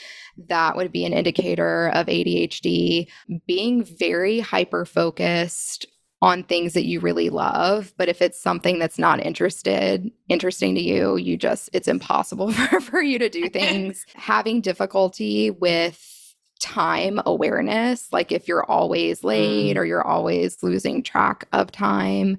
That 0.49 0.77
would 0.77 0.93
be 0.93 1.05
an 1.05 1.13
indicator 1.13 1.89
of 1.89 2.07
ADHD. 2.07 3.09
Being 3.47 3.85
very 3.85 4.41
hyper 4.41 4.85
focused 4.85 5.87
on 6.23 6.43
things 6.43 6.73
that 6.73 6.87
you 6.87 6.99
really 6.99 7.29
love 7.29 7.93
but 7.99 8.09
if 8.09 8.23
it's 8.23 8.41
something 8.41 8.79
that's 8.79 8.99
not 8.99 9.25
interested 9.25 10.11
interesting 10.31 10.75
to 10.75 10.81
you 10.81 11.19
you 11.19 11.37
just 11.37 11.69
it's 11.75 11.87
impossible 11.87 12.51
for, 12.53 12.81
for 12.81 13.03
you 13.03 13.19
to 13.19 13.29
do 13.29 13.49
things 13.51 14.07
having 14.15 14.63
difficulty 14.63 15.51
with 15.51 16.17
time 16.59 17.21
awareness. 17.27 18.13
Like 18.13 18.33
if 18.33 18.49
you're 18.49 18.65
always 18.65 19.25
late 19.25 19.77
mm. 19.77 19.79
or 19.79 19.85
you're 19.85 20.07
always 20.07 20.63
losing 20.63 21.03
track 21.03 21.47
of 21.53 21.71
time, 21.71 22.39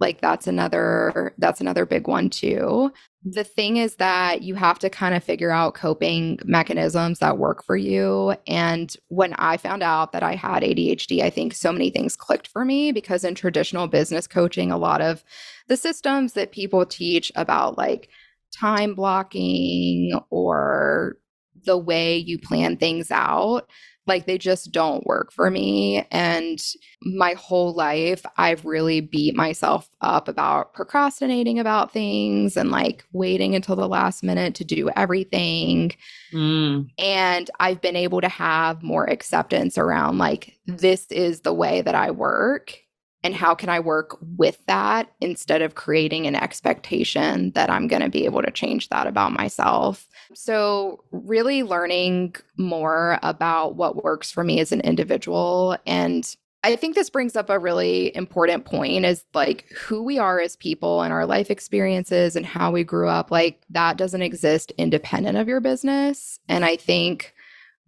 like 0.00 0.20
that's 0.20 0.46
another 0.46 1.34
that's 1.38 1.60
another 1.60 1.84
big 1.84 2.08
one 2.08 2.30
too. 2.30 2.92
The 3.24 3.44
thing 3.44 3.78
is 3.78 3.96
that 3.96 4.42
you 4.42 4.54
have 4.54 4.78
to 4.78 4.88
kind 4.88 5.14
of 5.14 5.24
figure 5.24 5.50
out 5.50 5.74
coping 5.74 6.38
mechanisms 6.44 7.18
that 7.18 7.36
work 7.36 7.64
for 7.64 7.76
you. 7.76 8.34
And 8.46 8.94
when 9.08 9.34
I 9.34 9.56
found 9.56 9.82
out 9.82 10.12
that 10.12 10.22
I 10.22 10.36
had 10.36 10.62
ADHD, 10.62 11.22
I 11.22 11.30
think 11.30 11.52
so 11.52 11.72
many 11.72 11.90
things 11.90 12.16
clicked 12.16 12.46
for 12.46 12.64
me 12.64 12.92
because 12.92 13.24
in 13.24 13.34
traditional 13.34 13.88
business 13.88 14.28
coaching, 14.28 14.70
a 14.70 14.78
lot 14.78 15.00
of 15.00 15.24
the 15.66 15.76
systems 15.76 16.34
that 16.34 16.52
people 16.52 16.86
teach 16.86 17.32
about 17.34 17.76
like 17.76 18.08
time 18.52 18.94
blocking 18.94 20.18
or 20.30 21.16
the 21.64 21.76
way 21.76 22.16
you 22.16 22.38
plan 22.38 22.76
things 22.76 23.10
out 23.10 23.68
like 24.08 24.26
they 24.26 24.38
just 24.38 24.72
don't 24.72 25.06
work 25.06 25.30
for 25.30 25.50
me 25.50 26.04
and 26.10 26.60
my 27.02 27.34
whole 27.34 27.72
life 27.74 28.24
i've 28.36 28.64
really 28.64 29.00
beat 29.00 29.36
myself 29.36 29.88
up 30.00 30.26
about 30.26 30.72
procrastinating 30.74 31.58
about 31.58 31.92
things 31.92 32.56
and 32.56 32.70
like 32.70 33.04
waiting 33.12 33.54
until 33.54 33.76
the 33.76 33.88
last 33.88 34.22
minute 34.22 34.54
to 34.54 34.64
do 34.64 34.90
everything 34.96 35.92
mm. 36.32 36.88
and 36.98 37.50
i've 37.60 37.80
been 37.80 37.96
able 37.96 38.20
to 38.20 38.28
have 38.28 38.82
more 38.82 39.08
acceptance 39.08 39.78
around 39.78 40.18
like 40.18 40.58
this 40.66 41.06
is 41.10 41.42
the 41.42 41.54
way 41.54 41.82
that 41.82 41.94
i 41.94 42.10
work 42.10 42.80
and 43.24 43.34
how 43.34 43.54
can 43.54 43.68
I 43.68 43.80
work 43.80 44.16
with 44.36 44.58
that 44.66 45.12
instead 45.20 45.60
of 45.60 45.74
creating 45.74 46.26
an 46.26 46.36
expectation 46.36 47.50
that 47.52 47.68
I'm 47.68 47.88
going 47.88 48.02
to 48.02 48.08
be 48.08 48.24
able 48.24 48.42
to 48.42 48.50
change 48.50 48.88
that 48.90 49.06
about 49.06 49.32
myself. 49.32 50.06
So, 50.40 51.02
really 51.10 51.64
learning 51.64 52.36
more 52.56 53.18
about 53.24 53.74
what 53.74 54.04
works 54.04 54.30
for 54.30 54.44
me 54.44 54.60
as 54.60 54.70
an 54.70 54.80
individual. 54.82 55.76
And 55.84 56.32
I 56.62 56.76
think 56.76 56.94
this 56.94 57.10
brings 57.10 57.34
up 57.34 57.50
a 57.50 57.58
really 57.58 58.14
important 58.14 58.64
point 58.64 59.04
is 59.04 59.24
like 59.34 59.68
who 59.70 60.00
we 60.00 60.16
are 60.16 60.38
as 60.38 60.54
people 60.54 61.02
and 61.02 61.12
our 61.12 61.26
life 61.26 61.50
experiences 61.50 62.36
and 62.36 62.46
how 62.46 62.70
we 62.70 62.84
grew 62.84 63.08
up. 63.08 63.32
Like, 63.32 63.64
that 63.70 63.96
doesn't 63.96 64.22
exist 64.22 64.72
independent 64.78 65.36
of 65.36 65.48
your 65.48 65.60
business. 65.60 66.38
And 66.48 66.64
I 66.64 66.76
think 66.76 67.34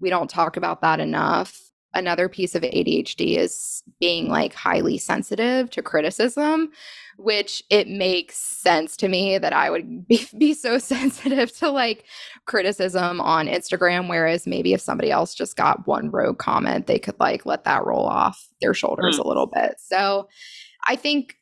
we 0.01 0.11
don't 0.11 0.29
talk 0.29 0.57
about 0.57 0.81
that 0.81 0.99
enough 0.99 1.71
another 1.95 2.29
piece 2.29 2.55
of 2.55 2.63
ADHD 2.63 3.37
is 3.37 3.83
being 3.99 4.29
like 4.29 4.55
highly 4.55 4.99
sensitive 4.99 5.71
to 5.71 5.83
criticism, 5.83 6.71
which 7.23 7.63
it 7.69 7.87
makes 7.87 8.37
sense 8.37 8.97
to 8.97 9.09
me 9.09 9.37
that 9.37 9.53
I 9.53 9.71
would 9.71 10.09
be, 10.09 10.27
be 10.39 10.55
so 10.55 10.79
sensitive 10.79 11.55
to 11.59 11.71
like 11.71 12.05
criticism 12.47 13.21
on 13.21 13.47
Instagram. 13.47 14.09
Whereas 14.09 14.47
maybe 14.47 14.73
if 14.73 14.81
somebody 14.81 15.11
else 15.11 15.35
just 15.35 15.57
got 15.57 15.87
one 15.87 16.11
rogue 16.11 16.39
comment, 16.39 16.87
they 16.87 16.99
could 16.99 17.19
like 17.21 17.45
let 17.47 17.65
that 17.65 17.85
roll 17.85 18.07
off 18.07 18.49
their 18.61 18.75
shoulders 18.75 19.19
mm. 19.19 19.25
a 19.25 19.29
little 19.29 19.47
bit. 19.47 19.75
So 19.79 20.29
I 20.87 20.97
think 20.97 21.37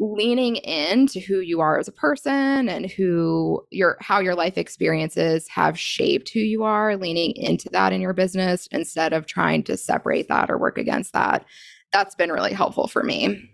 leaning 0.00 0.56
into 0.56 1.20
who 1.20 1.40
you 1.40 1.60
are 1.60 1.78
as 1.78 1.86
a 1.86 1.92
person 1.92 2.70
and 2.70 2.90
who 2.90 3.62
your 3.70 3.98
how 4.00 4.18
your 4.18 4.34
life 4.34 4.56
experiences 4.56 5.46
have 5.48 5.78
shaped 5.78 6.30
who 6.30 6.40
you 6.40 6.62
are 6.62 6.96
leaning 6.96 7.32
into 7.36 7.68
that 7.68 7.92
in 7.92 8.00
your 8.00 8.14
business 8.14 8.66
instead 8.72 9.12
of 9.12 9.26
trying 9.26 9.62
to 9.62 9.76
separate 9.76 10.26
that 10.26 10.50
or 10.50 10.56
work 10.56 10.78
against 10.78 11.12
that 11.12 11.44
that's 11.92 12.14
been 12.14 12.32
really 12.32 12.54
helpful 12.54 12.88
for 12.88 13.02
me 13.02 13.46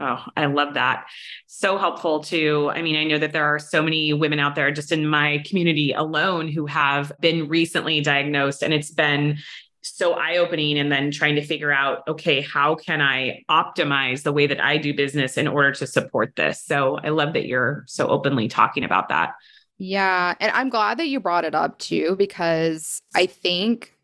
Oh, 0.00 0.24
I 0.36 0.46
love 0.46 0.74
that. 0.74 1.06
So 1.46 1.76
helpful 1.76 2.22
too. 2.22 2.70
I 2.72 2.82
mean, 2.82 2.96
I 2.96 3.04
know 3.04 3.18
that 3.18 3.32
there 3.32 3.44
are 3.44 3.58
so 3.58 3.82
many 3.82 4.12
women 4.12 4.38
out 4.38 4.54
there 4.54 4.70
just 4.70 4.92
in 4.92 5.08
my 5.08 5.42
community 5.44 5.92
alone 5.92 6.48
who 6.48 6.66
have 6.66 7.12
been 7.20 7.48
recently 7.48 8.00
diagnosed, 8.00 8.62
and 8.62 8.72
it's 8.72 8.92
been, 8.92 9.38
so 9.82 10.14
eye 10.14 10.36
opening 10.36 10.78
and 10.78 10.90
then 10.90 11.10
trying 11.10 11.34
to 11.36 11.44
figure 11.44 11.72
out 11.72 12.02
okay 12.08 12.40
how 12.40 12.74
can 12.74 13.00
i 13.00 13.42
optimize 13.48 14.22
the 14.22 14.32
way 14.32 14.46
that 14.46 14.60
i 14.60 14.76
do 14.76 14.92
business 14.92 15.36
in 15.36 15.46
order 15.46 15.72
to 15.72 15.86
support 15.86 16.34
this 16.36 16.62
so 16.62 16.98
i 17.02 17.08
love 17.08 17.32
that 17.32 17.46
you're 17.46 17.84
so 17.86 18.08
openly 18.08 18.48
talking 18.48 18.84
about 18.84 19.08
that 19.08 19.34
yeah 19.78 20.34
and 20.40 20.50
i'm 20.52 20.68
glad 20.68 20.98
that 20.98 21.08
you 21.08 21.20
brought 21.20 21.44
it 21.44 21.54
up 21.54 21.78
too 21.78 22.16
because 22.18 23.00
i 23.14 23.24
think 23.24 23.94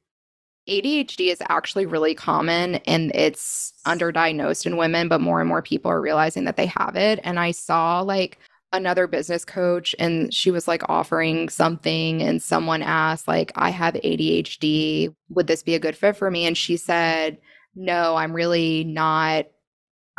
ADHD 0.69 1.31
is 1.31 1.43
actually 1.49 1.87
really 1.87 2.15
common 2.15 2.77
and 2.87 3.11
it's 3.15 3.75
underdiagnosed 3.87 4.67
in 4.67 4.77
women, 4.77 5.09
but 5.09 5.21
more 5.21 5.41
and 5.41 5.49
more 5.49 5.63
people 5.63 5.91
are 5.91 6.01
realizing 6.01 6.45
that 6.45 6.57
they 6.57 6.67
have 6.67 6.97
it. 6.97 7.21
And 7.23 7.39
I 7.39 7.51
saw 7.51 8.01
like 8.01 8.39
another 8.73 9.07
business 9.07 9.45
coach 9.45 9.95
and 9.99 10.35
she 10.35 10.51
was 10.51 10.67
like 10.67 10.83
offering 10.89 11.49
something 11.49 12.23
and 12.23 12.43
someone 12.43 12.83
asked 12.83 13.29
like 13.29 13.53
I 13.55 13.71
have 13.71 13.95
ADHD 13.95 15.15
would 15.29 15.47
this 15.47 15.63
be 15.63 15.75
a 15.75 15.79
good 15.79 15.97
fit 15.97 16.17
for 16.17 16.31
me? 16.31 16.45
And 16.45 16.57
she 16.57 16.77
said 16.77 17.39
no 17.77 18.17
I'm 18.17 18.33
really 18.33 18.83
not 18.83 19.47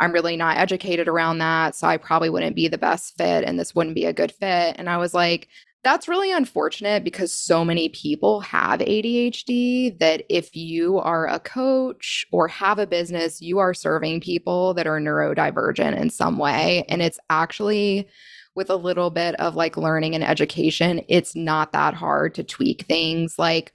I'm 0.00 0.12
really 0.12 0.36
not 0.36 0.56
educated 0.56 1.06
around 1.06 1.38
that 1.38 1.74
so 1.74 1.86
I 1.86 1.98
probably 1.98 2.30
wouldn't 2.30 2.56
be 2.56 2.68
the 2.68 2.78
best 2.78 3.18
fit 3.18 3.44
and 3.44 3.58
this 3.58 3.74
wouldn't 3.74 3.94
be 3.94 4.06
a 4.06 4.12
good 4.12 4.32
fit. 4.32 4.76
And 4.78 4.88
I 4.88 4.96
was 4.96 5.12
like 5.12 5.48
that's 5.86 6.08
really 6.08 6.32
unfortunate 6.32 7.04
because 7.04 7.32
so 7.32 7.64
many 7.64 7.88
people 7.88 8.40
have 8.40 8.80
ADHD 8.80 9.96
that 10.00 10.24
if 10.28 10.56
you 10.56 10.98
are 10.98 11.28
a 11.28 11.38
coach 11.38 12.26
or 12.32 12.48
have 12.48 12.80
a 12.80 12.88
business, 12.88 13.40
you 13.40 13.60
are 13.60 13.72
serving 13.72 14.20
people 14.20 14.74
that 14.74 14.88
are 14.88 14.98
neurodivergent 14.98 15.96
in 15.96 16.10
some 16.10 16.38
way. 16.38 16.84
And 16.88 17.02
it's 17.02 17.20
actually 17.30 18.08
with 18.56 18.68
a 18.68 18.74
little 18.74 19.10
bit 19.10 19.36
of 19.36 19.54
like 19.54 19.76
learning 19.76 20.16
and 20.16 20.24
education, 20.24 21.02
it's 21.08 21.36
not 21.36 21.70
that 21.70 21.94
hard 21.94 22.34
to 22.34 22.42
tweak 22.42 22.86
things. 22.86 23.38
Like 23.38 23.72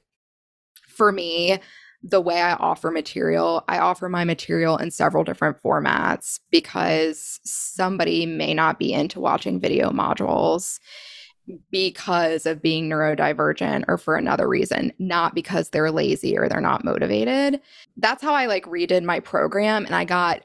for 0.89 1.13
me, 1.13 1.59
the 2.03 2.19
way 2.19 2.41
I 2.41 2.55
offer 2.55 2.91
material, 2.91 3.63
I 3.69 3.77
offer 3.79 4.09
my 4.09 4.25
material 4.25 4.75
in 4.75 4.91
several 4.91 5.23
different 5.23 5.63
formats 5.63 6.41
because 6.49 7.39
somebody 7.45 8.25
may 8.25 8.53
not 8.53 8.79
be 8.79 8.91
into 8.91 9.21
watching 9.21 9.61
video 9.61 9.91
modules 9.91 10.79
because 11.71 12.45
of 12.45 12.61
being 12.61 12.89
neurodivergent 12.89 13.85
or 13.87 13.97
for 13.97 14.15
another 14.15 14.47
reason, 14.47 14.93
not 14.99 15.35
because 15.35 15.69
they're 15.69 15.91
lazy 15.91 16.37
or 16.37 16.47
they're 16.47 16.61
not 16.61 16.83
motivated. 16.83 17.59
That's 17.97 18.21
how 18.21 18.33
I 18.33 18.45
like 18.45 18.65
redid 18.65 19.03
my 19.03 19.19
program 19.19 19.85
and 19.85 19.95
I 19.95 20.05
got 20.05 20.43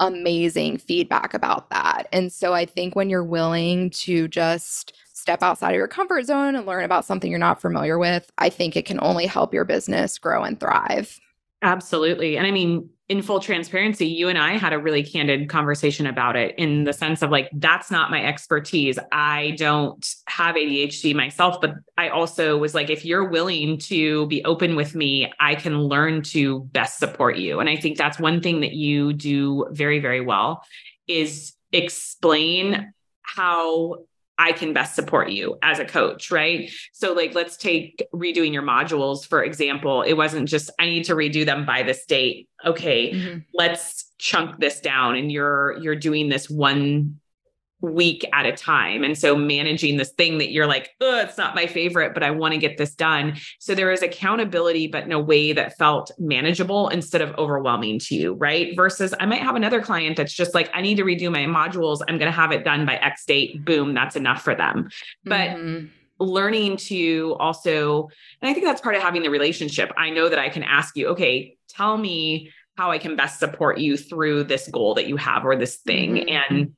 amazing 0.00 0.78
feedback 0.78 1.34
about 1.34 1.70
that. 1.70 2.04
And 2.12 2.32
so 2.32 2.54
I 2.54 2.64
think 2.64 2.94
when 2.94 3.10
you're 3.10 3.24
willing 3.24 3.90
to 3.90 4.28
just 4.28 4.94
step 5.12 5.42
outside 5.42 5.70
of 5.70 5.76
your 5.76 5.88
comfort 5.88 6.24
zone 6.24 6.54
and 6.54 6.66
learn 6.66 6.84
about 6.84 7.04
something 7.04 7.30
you're 7.30 7.38
not 7.38 7.60
familiar 7.60 7.98
with, 7.98 8.30
I 8.38 8.48
think 8.48 8.76
it 8.76 8.86
can 8.86 9.00
only 9.02 9.26
help 9.26 9.52
your 9.52 9.64
business 9.64 10.18
grow 10.18 10.44
and 10.44 10.58
thrive. 10.58 11.18
Absolutely. 11.62 12.36
And 12.36 12.46
I 12.46 12.52
mean, 12.52 12.88
in 13.08 13.22
full 13.22 13.40
transparency, 13.40 14.06
you 14.06 14.28
and 14.28 14.36
I 14.36 14.58
had 14.58 14.74
a 14.74 14.78
really 14.78 15.02
candid 15.02 15.48
conversation 15.48 16.06
about 16.06 16.36
it 16.36 16.54
in 16.58 16.84
the 16.84 16.92
sense 16.92 17.22
of 17.22 17.30
like, 17.30 17.48
that's 17.54 17.90
not 17.90 18.10
my 18.10 18.22
expertise. 18.22 18.98
I 19.10 19.54
don't 19.56 20.06
have 20.26 20.56
ADHD 20.56 21.14
myself, 21.14 21.58
but 21.60 21.74
I 21.96 22.10
also 22.10 22.58
was 22.58 22.74
like, 22.74 22.90
if 22.90 23.06
you're 23.06 23.30
willing 23.30 23.78
to 23.78 24.26
be 24.26 24.44
open 24.44 24.76
with 24.76 24.94
me, 24.94 25.32
I 25.40 25.54
can 25.54 25.80
learn 25.84 26.22
to 26.24 26.60
best 26.64 26.98
support 26.98 27.38
you. 27.38 27.60
And 27.60 27.68
I 27.68 27.76
think 27.76 27.96
that's 27.96 28.18
one 28.18 28.42
thing 28.42 28.60
that 28.60 28.74
you 28.74 29.14
do 29.14 29.66
very, 29.70 30.00
very 30.00 30.20
well 30.20 30.62
is 31.06 31.54
explain 31.72 32.92
how 33.22 34.04
I 34.38 34.52
can 34.52 34.72
best 34.72 34.94
support 34.94 35.30
you 35.30 35.58
as 35.62 35.80
a 35.80 35.84
coach, 35.84 36.30
right? 36.30 36.70
So, 36.92 37.12
like, 37.12 37.34
let's 37.34 37.56
take 37.56 38.06
redoing 38.14 38.52
your 38.52 38.62
modules, 38.62 39.26
for 39.26 39.42
example. 39.42 40.02
It 40.02 40.14
wasn't 40.14 40.48
just, 40.48 40.70
I 40.78 40.86
need 40.86 41.04
to 41.04 41.14
redo 41.14 41.44
them 41.44 41.66
by 41.66 41.82
this 41.82 42.06
date. 42.06 42.48
Okay, 42.64 43.12
mm-hmm. 43.12 43.38
let's 43.54 44.12
chunk 44.18 44.58
this 44.58 44.80
down. 44.80 45.16
And 45.16 45.30
you're 45.32 45.76
you're 45.78 45.96
doing 45.96 46.28
this 46.28 46.48
one 46.48 47.20
week 47.80 48.28
at 48.32 48.46
a 48.46 48.52
time. 48.52 49.04
And 49.04 49.16
so 49.16 49.36
managing 49.36 49.96
this 49.96 50.10
thing 50.10 50.38
that 50.38 50.50
you're 50.50 50.66
like, 50.66 50.90
oh, 51.00 51.20
it's 51.20 51.38
not 51.38 51.54
my 51.54 51.66
favorite, 51.66 52.12
but 52.12 52.22
I 52.22 52.30
want 52.30 52.52
to 52.54 52.58
get 52.58 52.76
this 52.76 52.94
done. 52.94 53.36
So 53.60 53.74
there 53.74 53.92
is 53.92 54.02
accountability, 54.02 54.88
but 54.88 55.04
in 55.04 55.12
a 55.12 55.20
way 55.20 55.52
that 55.52 55.76
felt 55.78 56.10
manageable 56.18 56.88
instead 56.88 57.20
of 57.20 57.36
overwhelming 57.38 58.00
to 58.00 58.14
you, 58.14 58.34
right? 58.34 58.74
Versus 58.74 59.14
I 59.20 59.26
might 59.26 59.42
have 59.42 59.54
another 59.54 59.80
client 59.80 60.16
that's 60.16 60.32
just 60.32 60.54
like, 60.54 60.70
I 60.74 60.82
need 60.82 60.96
to 60.96 61.04
redo 61.04 61.30
my 61.30 61.44
modules. 61.44 62.00
I'm 62.08 62.18
going 62.18 62.30
to 62.30 62.36
have 62.36 62.50
it 62.50 62.64
done 62.64 62.84
by 62.84 62.96
X 62.96 63.24
date. 63.24 63.64
Boom, 63.64 63.94
that's 63.94 64.16
enough 64.16 64.42
for 64.42 64.54
them. 64.54 64.88
But 65.24 65.50
mm-hmm 65.50 65.86
learning 66.20 66.76
to 66.76 67.36
also 67.38 68.08
and 68.42 68.50
i 68.50 68.52
think 68.52 68.66
that's 68.66 68.80
part 68.80 68.96
of 68.96 69.02
having 69.02 69.22
the 69.22 69.30
relationship 69.30 69.92
i 69.96 70.10
know 70.10 70.28
that 70.28 70.38
i 70.38 70.48
can 70.48 70.64
ask 70.64 70.96
you 70.96 71.06
okay 71.06 71.56
tell 71.68 71.96
me 71.96 72.50
how 72.76 72.90
i 72.90 72.98
can 72.98 73.14
best 73.14 73.38
support 73.38 73.78
you 73.78 73.96
through 73.96 74.42
this 74.42 74.68
goal 74.68 74.94
that 74.94 75.06
you 75.06 75.16
have 75.16 75.44
or 75.44 75.54
this 75.54 75.76
thing 75.76 76.16
mm-hmm. 76.16 76.52
and 76.52 76.74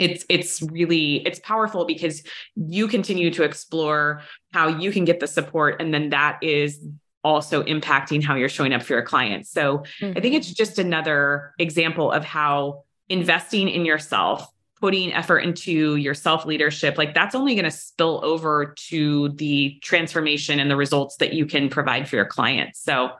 it's 0.00 0.24
it's 0.28 0.62
really 0.62 1.16
it's 1.26 1.38
powerful 1.40 1.84
because 1.84 2.22
you 2.56 2.88
continue 2.88 3.30
to 3.30 3.42
explore 3.42 4.22
how 4.52 4.66
you 4.66 4.90
can 4.90 5.04
get 5.04 5.20
the 5.20 5.26
support 5.26 5.80
and 5.80 5.94
then 5.94 6.10
that 6.10 6.38
is 6.42 6.84
also 7.22 7.62
impacting 7.64 8.24
how 8.24 8.34
you're 8.34 8.48
showing 8.48 8.72
up 8.72 8.82
for 8.82 8.94
your 8.94 9.02
clients. 9.02 9.50
So 9.50 9.84
mm-hmm. 10.00 10.16
i 10.16 10.20
think 10.20 10.34
it's 10.34 10.52
just 10.52 10.78
another 10.78 11.54
example 11.58 12.10
of 12.10 12.24
how 12.24 12.84
investing 13.08 13.68
in 13.68 13.84
yourself 13.84 14.48
putting 14.80 15.12
effort 15.12 15.40
into 15.40 15.96
your 15.96 16.14
self 16.14 16.46
leadership 16.46 16.96
like 16.96 17.12
that's 17.12 17.34
only 17.34 17.54
going 17.54 17.64
to 17.64 17.70
spill 17.70 18.20
over 18.24 18.74
to 18.88 19.28
the 19.30 19.78
transformation 19.82 20.58
and 20.58 20.70
the 20.70 20.76
results 20.76 21.16
that 21.16 21.34
you 21.34 21.44
can 21.44 21.68
provide 21.68 22.08
for 22.08 22.16
your 22.16 22.24
clients. 22.24 22.80
So 22.82 23.10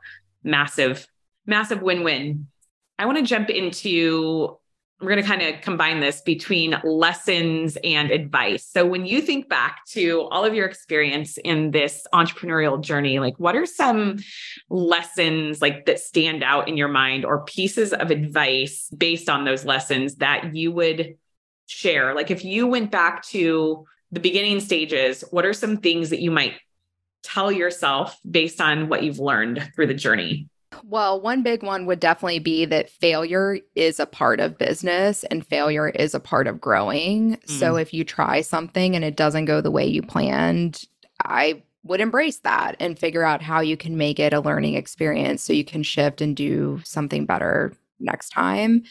massive 0.42 1.06
massive 1.46 1.82
win-win. 1.82 2.46
I 2.98 3.06
want 3.06 3.18
to 3.18 3.24
jump 3.24 3.50
into 3.50 4.58
we're 5.00 5.08
going 5.08 5.22
to 5.22 5.26
kind 5.26 5.42
of 5.42 5.62
combine 5.62 6.00
this 6.00 6.20
between 6.20 6.76
lessons 6.84 7.78
and 7.82 8.10
advice. 8.10 8.66
So 8.66 8.84
when 8.84 9.06
you 9.06 9.22
think 9.22 9.48
back 9.48 9.86
to 9.90 10.28
all 10.30 10.44
of 10.44 10.54
your 10.54 10.66
experience 10.66 11.38
in 11.38 11.70
this 11.70 12.06
entrepreneurial 12.12 12.80
journey, 12.82 13.18
like 13.18 13.38
what 13.38 13.56
are 13.56 13.64
some 13.64 14.18
lessons 14.68 15.62
like 15.62 15.86
that 15.86 16.00
stand 16.00 16.42
out 16.42 16.68
in 16.68 16.76
your 16.76 16.88
mind 16.88 17.24
or 17.24 17.44
pieces 17.44 17.94
of 17.94 18.10
advice 18.10 18.90
based 18.94 19.30
on 19.30 19.44
those 19.46 19.64
lessons 19.64 20.16
that 20.16 20.54
you 20.54 20.70
would 20.72 21.16
share? 21.66 22.14
Like 22.14 22.30
if 22.30 22.44
you 22.44 22.66
went 22.66 22.90
back 22.90 23.22
to 23.28 23.86
the 24.12 24.20
beginning 24.20 24.60
stages, 24.60 25.24
what 25.30 25.46
are 25.46 25.54
some 25.54 25.78
things 25.78 26.10
that 26.10 26.20
you 26.20 26.30
might 26.30 26.54
tell 27.22 27.50
yourself 27.50 28.18
based 28.28 28.60
on 28.60 28.90
what 28.90 29.02
you've 29.02 29.18
learned 29.18 29.70
through 29.74 29.86
the 29.86 29.94
journey? 29.94 30.49
Well, 30.84 31.20
one 31.20 31.42
big 31.42 31.62
one 31.62 31.86
would 31.86 32.00
definitely 32.00 32.38
be 32.38 32.64
that 32.66 32.90
failure 32.90 33.58
is 33.74 34.00
a 34.00 34.06
part 34.06 34.40
of 34.40 34.58
business 34.58 35.24
and 35.24 35.46
failure 35.46 35.88
is 35.88 36.14
a 36.14 36.20
part 36.20 36.46
of 36.46 36.60
growing. 36.60 37.36
Mm. 37.36 37.50
So 37.50 37.76
if 37.76 37.92
you 37.92 38.04
try 38.04 38.40
something 38.40 38.94
and 38.96 39.04
it 39.04 39.16
doesn't 39.16 39.44
go 39.44 39.60
the 39.60 39.70
way 39.70 39.86
you 39.86 40.02
planned, 40.02 40.84
I 41.24 41.62
would 41.82 42.00
embrace 42.00 42.38
that 42.40 42.76
and 42.78 42.98
figure 42.98 43.24
out 43.24 43.42
how 43.42 43.60
you 43.60 43.76
can 43.76 43.96
make 43.96 44.18
it 44.18 44.32
a 44.32 44.40
learning 44.40 44.74
experience 44.74 45.42
so 45.42 45.52
you 45.52 45.64
can 45.64 45.82
shift 45.82 46.20
and 46.20 46.36
do 46.36 46.80
something 46.84 47.26
better 47.26 47.72
next 47.98 48.30
time. 48.30 48.82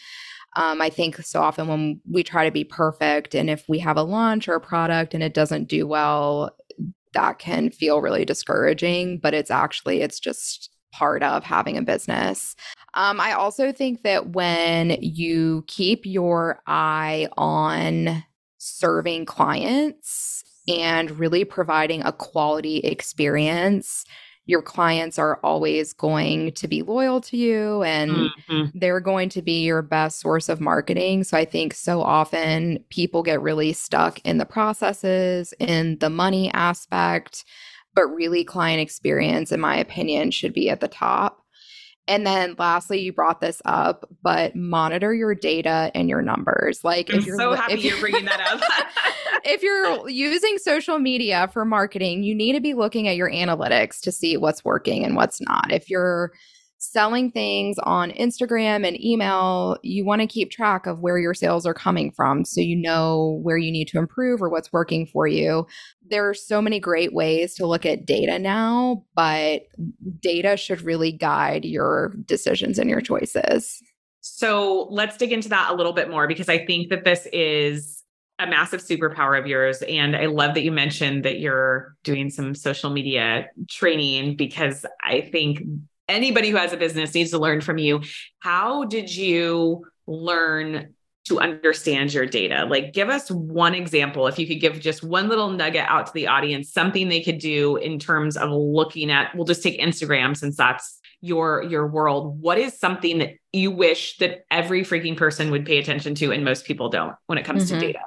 Um, 0.56 0.82
I 0.82 0.90
think 0.90 1.18
so 1.18 1.42
often 1.42 1.68
when 1.68 2.02
we 2.10 2.24
try 2.24 2.46
to 2.46 2.52
be 2.52 2.64
perfect, 2.64 3.36
and 3.36 3.50
if 3.50 3.70
we 3.70 3.80
have 3.80 3.98
a 3.98 4.04
launch 4.04 4.48
or 4.48 4.56
a 4.56 4.62
product 4.62 5.14
and 5.14 5.22
it 5.22 5.34
doesn't 5.34 5.68
do 5.68 5.86
well, 5.86 6.56
that 7.14 7.40
can 7.40 7.70
feel 7.70 8.02
really 8.02 8.26
discouraging. 8.26 9.20
But 9.20 9.36
it's 9.36 9.52
actually, 9.52 10.02
it's 10.02 10.20
just 10.20 10.72
part 10.92 11.24
of 11.24 11.44
having 11.44 11.78
a 11.78 11.82
business. 11.82 12.56
Um, 12.94 13.20
I 13.20 13.34
also 13.34 13.72
think 13.72 14.04
that 14.04 14.30
when 14.30 14.98
you 15.02 15.64
keep 15.68 16.06
your 16.06 16.62
eye 16.68 17.28
on 17.38 18.24
serving 18.58 19.26
clients 19.26 20.44
and 20.68 21.12
really 21.12 21.44
providing 21.46 22.04
a 22.04 22.12
quality 22.12 22.78
experience, 22.80 24.06
your 24.50 24.62
clients 24.64 25.20
are 25.20 25.40
always 25.44 25.94
going 25.94 26.52
to 26.54 26.68
be 26.68 26.82
loyal 26.82 27.22
to 27.22 27.38
you 27.38 27.84
and 27.84 28.12
mm-hmm. 28.12 28.66
they're 28.74 29.00
going 29.00 29.30
to 29.30 29.44
be 29.44 29.64
your 29.64 29.84
best 29.84 30.20
source 30.20 30.50
of 30.50 30.60
marketing. 30.60 31.24
So 31.24 31.38
I 31.38 31.46
think 31.46 31.76
so 31.76 32.02
often 32.02 32.84
people 32.90 33.22
get 33.22 33.42
really 33.42 33.74
stuck 33.74 34.20
in 34.26 34.40
the 34.40 34.48
processes, 34.48 35.54
in 35.60 36.00
the 36.00 36.10
money 36.10 36.52
aspect 36.52 37.46
but 37.96 38.08
really 38.08 38.44
client 38.44 38.82
experience 38.82 39.52
in 39.52 39.60
my 39.60 39.78
opinion 39.78 40.32
should 40.32 40.54
be 40.54 40.70
at 40.70 40.80
the 40.80 40.88
top. 40.88 41.44
And 42.08 42.26
then 42.26 42.56
lastly 42.58 43.00
you 43.00 43.14
brought 43.14 43.42
this 43.42 43.62
up 43.66 44.10
but 44.24 44.56
monitor 44.56 45.14
your 45.14 45.36
data 45.36 45.92
and 45.94 46.10
your 46.10 46.22
numbers. 46.22 46.84
Like 46.84 47.12
I'm 47.12 47.20
if 47.20 47.26
you're 47.26 47.38
so 47.38 47.54
happy 47.54 47.74
if 47.74 47.84
you're, 47.84 47.94
you're 47.94 48.02
bringing 48.02 48.26
that 48.26 48.42
up. 48.42 48.62
if 49.46 49.62
you're 49.62 50.10
using 50.10 50.58
social 50.58 51.00
media 51.00 51.50
for 51.54 51.66
marketing 51.66 52.24
you 52.24 52.34
need 52.34 52.54
to 52.54 52.62
be 52.62 52.74
looking 52.74 53.08
at 53.08 53.16
your 53.16 53.30
analytics 53.30 54.00
to 54.02 54.12
see 54.12 54.38
what's 54.38 54.66
working 54.66 55.06
and 55.06 55.16
what's 55.16 55.40
not. 55.42 55.72
If 55.72 55.90
you're 55.90 56.32
selling 56.80 57.30
things 57.30 57.78
on 57.84 58.12
Instagram 58.12 58.88
and 58.88 59.00
email, 59.04 59.78
you 59.84 60.06
want 60.06 60.22
to 60.22 60.28
keep 60.28 60.50
track 60.50 60.88
of 60.88 61.00
where 61.00 61.20
your 61.20 61.34
sales 61.34 61.66
are 61.66 61.74
coming 61.74 62.12
from 62.12 62.46
so 62.46 62.62
you 62.62 62.76
know 62.76 63.40
where 63.44 63.58
you 63.58 63.72
need 63.72 63.88
to 63.90 64.00
improve 64.00 64.42
or 64.42 64.50
what's 64.50 64.72
working 64.72 65.06
for 65.06 65.28
you. 65.28 65.68
There 66.10 66.28
are 66.30 66.34
so 66.34 66.62
many 66.62 66.80
great 66.80 67.14
ways 67.14 67.56
to 67.56 67.66
look 67.66 67.86
at 67.86 68.06
data 68.06 68.40
now, 68.40 69.06
but 69.16 69.64
data 70.20 70.58
should 70.58 70.82
really 70.82 71.12
guide 71.12 71.66
your 71.66 72.16
decisions 72.26 72.80
and 72.80 72.90
your 72.90 73.02
choices. 73.02 73.82
So 74.22 74.88
let's 74.90 75.18
dig 75.18 75.32
into 75.32 75.50
that 75.50 75.72
a 75.72 75.76
little 75.76 75.94
bit 75.94 76.10
more 76.10 76.28
because 76.28 76.50
I 76.50 76.66
think 76.66 76.90
that 76.90 77.06
this 77.06 77.28
is 77.32 78.04
a 78.40 78.48
massive 78.48 78.82
superpower 78.82 79.38
of 79.38 79.48
yours. 79.48 79.82
And 79.84 80.16
I 80.16 80.28
love 80.28 80.54
that 80.56 80.64
you 80.64 80.72
mentioned 80.72 81.26
that 81.26 81.40
you're 81.40 81.96
doing 82.04 82.30
some 82.30 82.56
social 82.56 82.90
media 82.90 83.48
training 83.70 84.38
because 84.38 84.86
I 85.04 85.22
think 85.22 85.62
anybody 86.08 86.50
who 86.50 86.58
has 86.58 86.74
a 86.74 86.78
business 86.78 87.14
needs 87.14 87.32
to 87.32 87.38
learn 87.38 87.62
from 87.62 87.78
you. 87.78 88.02
How 88.40 88.86
did 88.86 89.14
you 89.14 89.86
learn 90.08 90.94
to 91.30 91.40
understand 91.40 92.14
your 92.14 92.26
data? 92.26 92.66
Like, 92.70 92.94
give 92.94 93.10
us 93.10 93.32
one 93.32 93.74
example. 93.74 94.28
If 94.28 94.38
you 94.38 94.48
could 94.48 94.60
give 94.60 94.80
just 94.80 95.04
one 95.04 95.30
little 95.30 95.50
nugget 95.50 95.86
out 95.88 96.08
to 96.08 96.14
the 96.14 96.28
audience, 96.28 96.72
something 96.72 97.08
they 97.10 97.22
could 97.22 97.40
do 97.40 97.78
in 97.78 97.98
terms 97.98 98.36
of 98.36 98.52
looking 98.52 99.10
at, 99.10 99.34
we'll 99.36 99.46
just 99.46 99.64
take 99.64 99.80
Instagram 99.80 100.36
since 100.36 100.58
that's 100.58 101.00
your 101.22 101.64
your 101.64 101.86
world 101.86 102.42
what 102.42 102.58
is 102.58 102.80
something 102.80 103.18
that 103.18 103.34
you 103.52 103.70
wish 103.70 104.18
that 104.20 104.46
every 104.50 104.84
freaking 104.84 105.18
person 105.18 105.52
would 105.52 105.66
pay 105.66 105.78
attention 105.78 106.16
to 106.16 106.32
and 106.32 106.46
most 106.46 106.64
people 106.64 106.88
don't 106.88 107.14
when 107.26 107.38
it 107.38 107.44
comes 107.44 107.70
mm-hmm. 107.70 107.78
to 107.78 107.88
data 107.88 108.00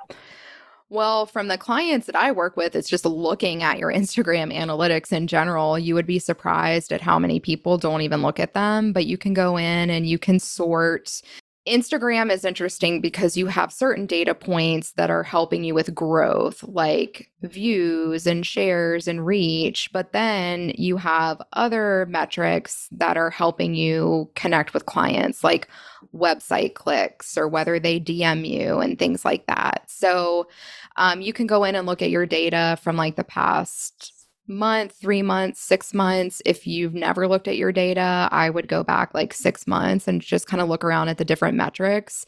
well, 0.93 1.25
from 1.25 1.49
the 1.49 1.57
clients 1.57 2.05
that 2.05 2.17
I 2.17 2.33
work 2.33 2.55
with, 2.55 2.77
it's 2.77 2.91
just 2.91 3.07
looking 3.07 3.63
at 3.63 3.79
your 3.79 3.91
Instagram 3.91 4.55
analytics 4.55 5.11
in 5.11 5.27
general. 5.27 5.79
You 5.79 5.95
would 5.95 6.05
be 6.05 6.19
surprised 6.19 6.93
at 6.93 7.01
how 7.01 7.19
many 7.19 7.41
people 7.41 7.79
don't 7.79 8.03
even 8.03 8.21
look 8.21 8.39
at 8.39 8.53
them, 8.53 8.93
but 8.93 9.07
you 9.07 9.17
can 9.17 9.33
go 9.33 9.57
in 9.57 9.89
and 9.89 10.07
you 10.07 10.19
can 10.19 10.39
sort 10.39 11.23
Instagram 11.67 12.33
is 12.33 12.45
interesting 12.45 13.01
because 13.01 13.37
you 13.37 13.47
have 13.47 13.73
certain 13.73 14.05
data 14.05 14.35
points 14.35 14.93
that 14.93 15.11
are 15.11 15.23
helping 15.23 15.63
you 15.63 15.75
with 15.75 15.95
growth, 15.95 16.65
like 16.65 17.31
views 17.43 18.27
and 18.27 18.45
shares 18.45 19.07
and 19.07 19.25
reach. 19.25 19.89
But 19.93 20.13
then 20.13 20.73
you 20.77 20.97
have 20.97 21.41
other 21.53 22.07
metrics 22.11 22.89
that 22.91 23.17
are 23.17 23.31
helping 23.31 23.75
you 23.75 24.29
connect 24.35 24.75
with 24.75 24.87
clients, 24.87 25.45
like 25.45 25.69
website 26.13 26.75
clicks 26.75 27.39
or 27.39 27.47
whether 27.47 27.79
they 27.79 28.01
DM 28.01 28.45
you 28.47 28.81
and 28.81 28.99
things 28.99 29.25
like 29.25 29.47
that. 29.47 29.85
So 29.87 30.49
um, 30.97 31.21
you 31.21 31.33
can 31.33 31.47
go 31.47 31.63
in 31.63 31.77
and 31.77 31.87
look 31.87 32.03
at 32.03 32.11
your 32.11 32.27
data 32.27 32.77
from 32.83 32.97
like 32.97 33.15
the 33.15 33.25
past 33.25 34.22
month, 34.49 34.93
three 34.93 35.23
months, 35.23 35.61
six 35.61 35.95
months. 35.95 36.43
If 36.45 36.67
you've 36.67 36.95
never 36.95 37.29
looked 37.29 37.49
at 37.49 37.57
your 37.57 37.73
data, 37.73 38.29
I 38.31 38.51
would 38.51 38.69
go 38.69 38.83
back 38.83 39.15
like 39.15 39.33
six 39.33 39.67
months 39.67 40.09
and 40.09 40.21
just 40.21 40.47
kind 40.47 40.61
of 40.61 40.69
look 40.69 40.85
around 40.85 41.09
at 41.09 41.19
the 41.19 41.25
different 41.25 41.57
metrics. 41.57 42.27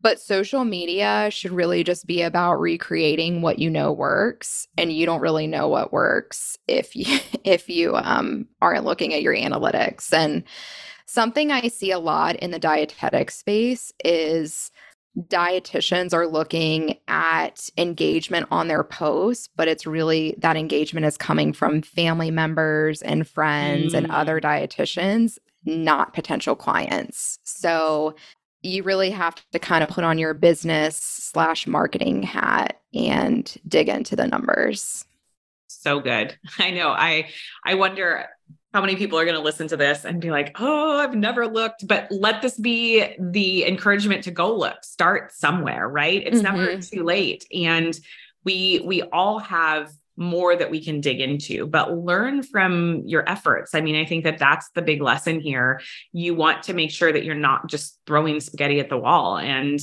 But 0.00 0.20
social 0.20 0.64
media 0.64 1.28
should 1.30 1.52
really 1.52 1.82
just 1.82 2.06
be 2.06 2.22
about 2.22 2.60
recreating 2.60 3.42
what 3.42 3.58
you 3.58 3.70
know 3.70 3.92
works, 3.92 4.68
and 4.76 4.92
you 4.92 5.06
don't 5.06 5.20
really 5.20 5.46
know 5.46 5.68
what 5.68 5.92
works 5.92 6.58
if 6.68 6.94
you 6.94 7.18
if 7.44 7.68
you 7.68 7.96
um, 7.96 8.46
aren't 8.60 8.84
looking 8.84 9.14
at 9.14 9.22
your 9.22 9.34
analytics. 9.34 10.12
And 10.12 10.44
something 11.06 11.50
I 11.50 11.68
see 11.68 11.90
a 11.90 11.98
lot 11.98 12.36
in 12.36 12.50
the 12.50 12.58
dietetic 12.58 13.30
space 13.30 13.92
is 14.04 14.70
dietitians 15.16 16.12
are 16.12 16.26
looking 16.26 16.98
at 17.08 17.70
engagement 17.78 18.46
on 18.50 18.68
their 18.68 18.84
posts, 18.84 19.48
but 19.56 19.68
it's 19.68 19.86
really 19.86 20.34
that 20.38 20.56
engagement 20.56 21.06
is 21.06 21.16
coming 21.16 21.52
from 21.52 21.82
family 21.82 22.30
members 22.30 23.02
and 23.02 23.26
friends 23.26 23.92
mm. 23.92 23.98
and 23.98 24.10
other 24.10 24.40
dietitians, 24.40 25.38
not 25.64 26.12
potential 26.12 26.54
clients. 26.54 27.38
So 27.44 28.14
you 28.62 28.82
really 28.82 29.10
have 29.10 29.36
to 29.52 29.58
kind 29.58 29.82
of 29.82 29.90
put 29.90 30.04
on 30.04 30.18
your 30.18 30.34
business 30.34 30.96
slash 30.96 31.66
marketing 31.66 32.22
hat 32.22 32.80
and 32.92 33.56
dig 33.66 33.88
into 33.88 34.16
the 34.16 34.26
numbers. 34.26 35.04
So 35.68 36.00
good. 36.00 36.36
I 36.58 36.72
know. 36.72 36.90
I 36.90 37.30
I 37.64 37.74
wonder 37.74 38.26
how 38.72 38.80
many 38.80 38.96
people 38.96 39.18
are 39.18 39.24
going 39.24 39.36
to 39.36 39.42
listen 39.42 39.68
to 39.68 39.76
this 39.76 40.04
and 40.04 40.20
be 40.20 40.30
like, 40.30 40.56
"Oh, 40.60 40.98
I've 40.98 41.14
never 41.14 41.46
looked." 41.46 41.86
But 41.86 42.08
let 42.10 42.42
this 42.42 42.58
be 42.58 43.04
the 43.18 43.64
encouragement 43.66 44.24
to 44.24 44.30
go 44.30 44.54
look. 44.54 44.84
Start 44.84 45.32
somewhere, 45.32 45.88
right? 45.88 46.22
It's 46.24 46.42
mm-hmm. 46.42 46.56
never 46.56 46.82
too 46.82 47.02
late. 47.04 47.46
And 47.54 47.98
we 48.44 48.82
we 48.84 49.02
all 49.02 49.38
have 49.38 49.90
more 50.16 50.56
that 50.56 50.70
we 50.70 50.82
can 50.82 51.00
dig 51.00 51.20
into, 51.20 51.66
but 51.66 51.92
learn 51.92 52.42
from 52.42 53.02
your 53.04 53.28
efforts. 53.28 53.74
I 53.74 53.80
mean, 53.80 53.96
I 53.96 54.04
think 54.06 54.24
that 54.24 54.38
that's 54.38 54.70
the 54.70 54.82
big 54.82 55.02
lesson 55.02 55.40
here. 55.40 55.80
You 56.12 56.34
want 56.34 56.64
to 56.64 56.74
make 56.74 56.90
sure 56.90 57.12
that 57.12 57.24
you're 57.24 57.34
not 57.34 57.68
just 57.68 58.00
throwing 58.06 58.40
spaghetti 58.40 58.80
at 58.80 58.88
the 58.88 58.96
wall. 58.96 59.36
And 59.36 59.78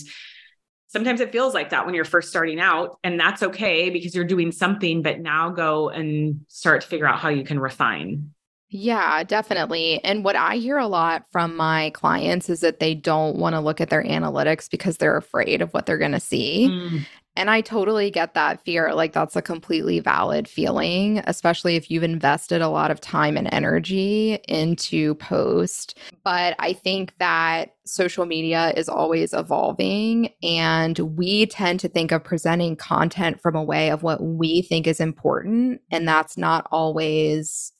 sometimes 0.88 1.22
it 1.22 1.32
feels 1.32 1.54
like 1.54 1.70
that 1.70 1.86
when 1.86 1.94
you're 1.94 2.06
first 2.06 2.30
starting 2.30 2.60
out, 2.60 2.98
and 3.04 3.20
that's 3.20 3.44
okay 3.44 3.90
because 3.90 4.16
you're 4.16 4.26
doing 4.26 4.52
something, 4.52 5.02
but 5.02 5.20
now 5.20 5.50
go 5.50 5.90
and 5.90 6.42
start 6.48 6.82
to 6.82 6.88
figure 6.88 7.08
out 7.08 7.20
how 7.20 7.30
you 7.30 7.44
can 7.44 7.60
refine. 7.60 8.33
Yeah, 8.76 9.24
definitely. 9.24 10.04
And 10.04 10.24
what 10.24 10.36
I 10.36 10.56
hear 10.56 10.80
a 10.80 10.88
lot 10.88 11.26
from 11.32 11.56
my 11.56 11.92
clients 11.92 12.50
is 12.50 12.62
that 12.62 12.80
they 12.80 12.96
don't 12.96 13.38
want 13.38 13.54
to 13.54 13.60
look 13.60 13.80
at 13.80 13.92
their 13.92 14.04
analytics 14.04 14.68
because 14.68 14.98
they're 14.98 15.16
afraid 15.16 15.62
of 15.62 15.72
what 15.76 15.86
they're 15.86 16.00
going 16.00 16.14
to 16.14 16.20
see. 16.20 16.70
Mm. 16.72 17.06
And 17.36 17.52
I 17.52 17.62
totally 17.62 18.10
get 18.10 18.34
that 18.34 18.64
fear. 18.66 18.96
Like, 18.96 19.14
that's 19.14 19.36
a 19.36 19.44
completely 19.44 20.00
valid 20.00 20.48
feeling, 20.48 21.20
especially 21.26 21.76
if 21.76 21.92
you've 21.92 22.02
invested 22.02 22.62
a 22.62 22.70
lot 22.70 22.90
of 22.90 23.00
time 23.00 23.38
and 23.38 23.48
energy 23.52 24.40
into 24.48 25.14
post. 25.16 25.96
But 26.24 26.56
I 26.58 26.74
think 26.74 27.14
that 27.20 27.76
social 27.86 28.26
media 28.26 28.74
is 28.76 28.90
always 28.90 29.34
evolving, 29.34 30.34
and 30.42 30.98
we 30.98 31.46
tend 31.46 31.80
to 31.82 31.90
think 31.90 32.12
of 32.12 32.24
presenting 32.24 32.76
content 32.76 33.40
from 33.40 33.56
a 33.56 33.64
way 33.64 33.90
of 33.90 34.02
what 34.02 34.22
we 34.24 34.64
think 34.64 34.88
is 34.88 35.00
important. 35.00 35.82
And 35.92 36.08
that's 36.08 36.38
not 36.38 36.68
always 36.72 37.72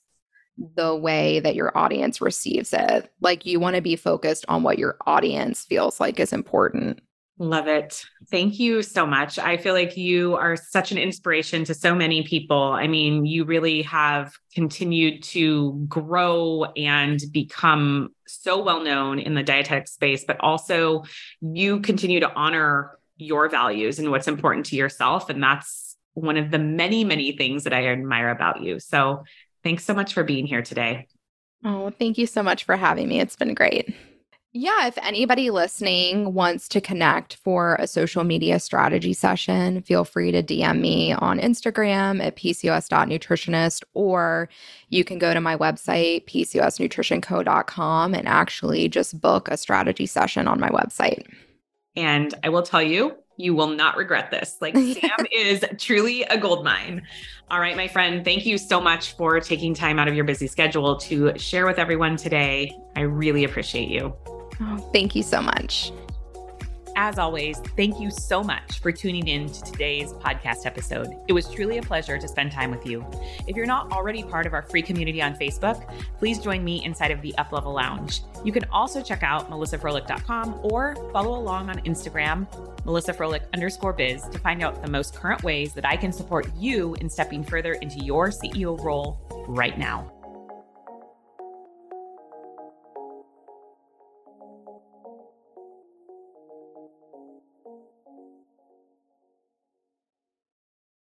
the 0.76 0.94
way 0.94 1.40
that 1.40 1.54
your 1.54 1.76
audience 1.76 2.20
receives 2.20 2.72
it. 2.72 3.10
Like, 3.20 3.46
you 3.46 3.58
want 3.58 3.76
to 3.76 3.82
be 3.82 3.96
focused 3.96 4.44
on 4.48 4.62
what 4.62 4.78
your 4.78 4.96
audience 5.06 5.64
feels 5.64 6.00
like 6.00 6.20
is 6.20 6.32
important. 6.32 7.00
Love 7.38 7.66
it. 7.66 8.04
Thank 8.30 8.60
you 8.60 8.80
so 8.80 9.04
much. 9.04 9.40
I 9.40 9.56
feel 9.56 9.74
like 9.74 9.96
you 9.96 10.36
are 10.36 10.54
such 10.54 10.92
an 10.92 10.98
inspiration 10.98 11.64
to 11.64 11.74
so 11.74 11.92
many 11.92 12.22
people. 12.22 12.62
I 12.62 12.86
mean, 12.86 13.26
you 13.26 13.44
really 13.44 13.82
have 13.82 14.32
continued 14.54 15.24
to 15.24 15.72
grow 15.88 16.66
and 16.76 17.20
become 17.32 18.10
so 18.28 18.62
well 18.62 18.84
known 18.84 19.18
in 19.18 19.34
the 19.34 19.42
dietetic 19.42 19.88
space, 19.88 20.24
but 20.24 20.38
also 20.38 21.02
you 21.40 21.80
continue 21.80 22.20
to 22.20 22.32
honor 22.34 22.98
your 23.16 23.48
values 23.48 23.98
and 23.98 24.12
what's 24.12 24.28
important 24.28 24.66
to 24.66 24.76
yourself. 24.76 25.28
And 25.28 25.42
that's 25.42 25.96
one 26.12 26.36
of 26.36 26.52
the 26.52 26.60
many, 26.60 27.02
many 27.02 27.32
things 27.36 27.64
that 27.64 27.72
I 27.72 27.88
admire 27.88 28.30
about 28.30 28.62
you. 28.62 28.78
So 28.78 29.24
thanks 29.64 29.84
so 29.84 29.94
much 29.94 30.14
for 30.14 30.22
being 30.22 30.46
here 30.46 30.62
today. 30.62 31.08
Oh, 31.64 31.90
thank 31.90 32.18
you 32.18 32.26
so 32.26 32.42
much 32.42 32.64
for 32.64 32.76
having 32.76 33.08
me. 33.08 33.20
It's 33.20 33.36
been 33.36 33.54
great. 33.54 33.92
Yeah, 34.56 34.86
if 34.86 34.96
anybody 34.98 35.50
listening 35.50 36.32
wants 36.32 36.68
to 36.68 36.80
connect 36.80 37.34
for 37.34 37.74
a 37.80 37.88
social 37.88 38.22
media 38.22 38.60
strategy 38.60 39.12
session, 39.12 39.82
feel 39.82 40.04
free 40.04 40.30
to 40.30 40.44
DM 40.44 40.78
me 40.78 41.12
on 41.12 41.40
Instagram 41.40 42.22
at 42.22 42.36
pcos.nutritionist, 42.36 43.82
or 43.94 44.48
you 44.90 45.02
can 45.02 45.18
go 45.18 45.34
to 45.34 45.40
my 45.40 45.56
website, 45.56 46.26
pcosnutritionco.com, 46.26 48.14
and 48.14 48.28
actually 48.28 48.88
just 48.88 49.20
book 49.20 49.48
a 49.48 49.56
strategy 49.56 50.06
session 50.06 50.46
on 50.46 50.60
my 50.60 50.68
website. 50.68 51.26
And 51.96 52.32
I 52.44 52.50
will 52.50 52.62
tell 52.62 52.82
you, 52.82 53.16
you 53.36 53.54
will 53.54 53.68
not 53.68 53.96
regret 53.96 54.30
this. 54.30 54.58
Like 54.64 54.76
Sam 54.76 55.26
is 55.30 55.62
truly 55.78 56.22
a 56.22 56.38
gold 56.38 56.64
mine. 56.64 57.02
All 57.50 57.60
right, 57.60 57.76
my 57.76 57.86
friend, 57.86 58.24
thank 58.24 58.46
you 58.46 58.56
so 58.56 58.80
much 58.80 59.12
for 59.12 59.38
taking 59.40 59.74
time 59.74 59.98
out 59.98 60.08
of 60.08 60.14
your 60.14 60.24
busy 60.24 60.46
schedule 60.46 60.96
to 61.00 61.36
share 61.38 61.66
with 61.66 61.78
everyone 61.78 62.16
today. 62.16 62.74
I 62.96 63.02
really 63.02 63.44
appreciate 63.44 63.90
you. 63.90 64.14
Oh, 64.60 64.90
thank 64.92 65.14
you 65.14 65.22
so 65.22 65.42
much. 65.42 65.92
As 66.96 67.18
always, 67.18 67.58
thank 67.76 67.98
you 67.98 68.08
so 68.08 68.44
much 68.44 68.78
for 68.78 68.92
tuning 68.92 69.26
in 69.26 69.50
to 69.50 69.62
today's 69.64 70.12
podcast 70.12 70.64
episode. 70.64 71.08
It 71.26 71.32
was 71.32 71.50
truly 71.50 71.78
a 71.78 71.82
pleasure 71.82 72.18
to 72.18 72.28
spend 72.28 72.52
time 72.52 72.70
with 72.70 72.86
you. 72.86 73.04
If 73.48 73.56
you're 73.56 73.66
not 73.66 73.90
already 73.90 74.22
part 74.22 74.46
of 74.46 74.52
our 74.52 74.62
free 74.62 74.82
community 74.82 75.20
on 75.20 75.34
Facebook, 75.34 75.92
please 76.18 76.38
join 76.38 76.62
me 76.62 76.84
inside 76.84 77.10
of 77.10 77.20
the 77.20 77.34
Uplevel 77.36 77.74
Lounge. 77.74 78.20
You 78.44 78.52
can 78.52 78.64
also 78.70 79.02
check 79.02 79.24
out 79.24 79.50
melissafroehlich.com 79.50 80.60
or 80.62 80.94
follow 81.12 81.36
along 81.36 81.68
on 81.68 81.80
Instagram, 81.80 82.46
melissafroehlich 82.84 83.42
underscore 83.52 83.92
biz, 83.92 84.22
to 84.28 84.38
find 84.38 84.62
out 84.62 84.80
the 84.80 84.90
most 84.90 85.14
current 85.14 85.42
ways 85.42 85.72
that 85.72 85.84
I 85.84 85.96
can 85.96 86.12
support 86.12 86.46
you 86.56 86.94
in 87.00 87.10
stepping 87.10 87.42
further 87.42 87.72
into 87.74 88.04
your 88.04 88.28
CEO 88.28 88.80
role 88.84 89.18
right 89.48 89.76
now. 89.76 90.13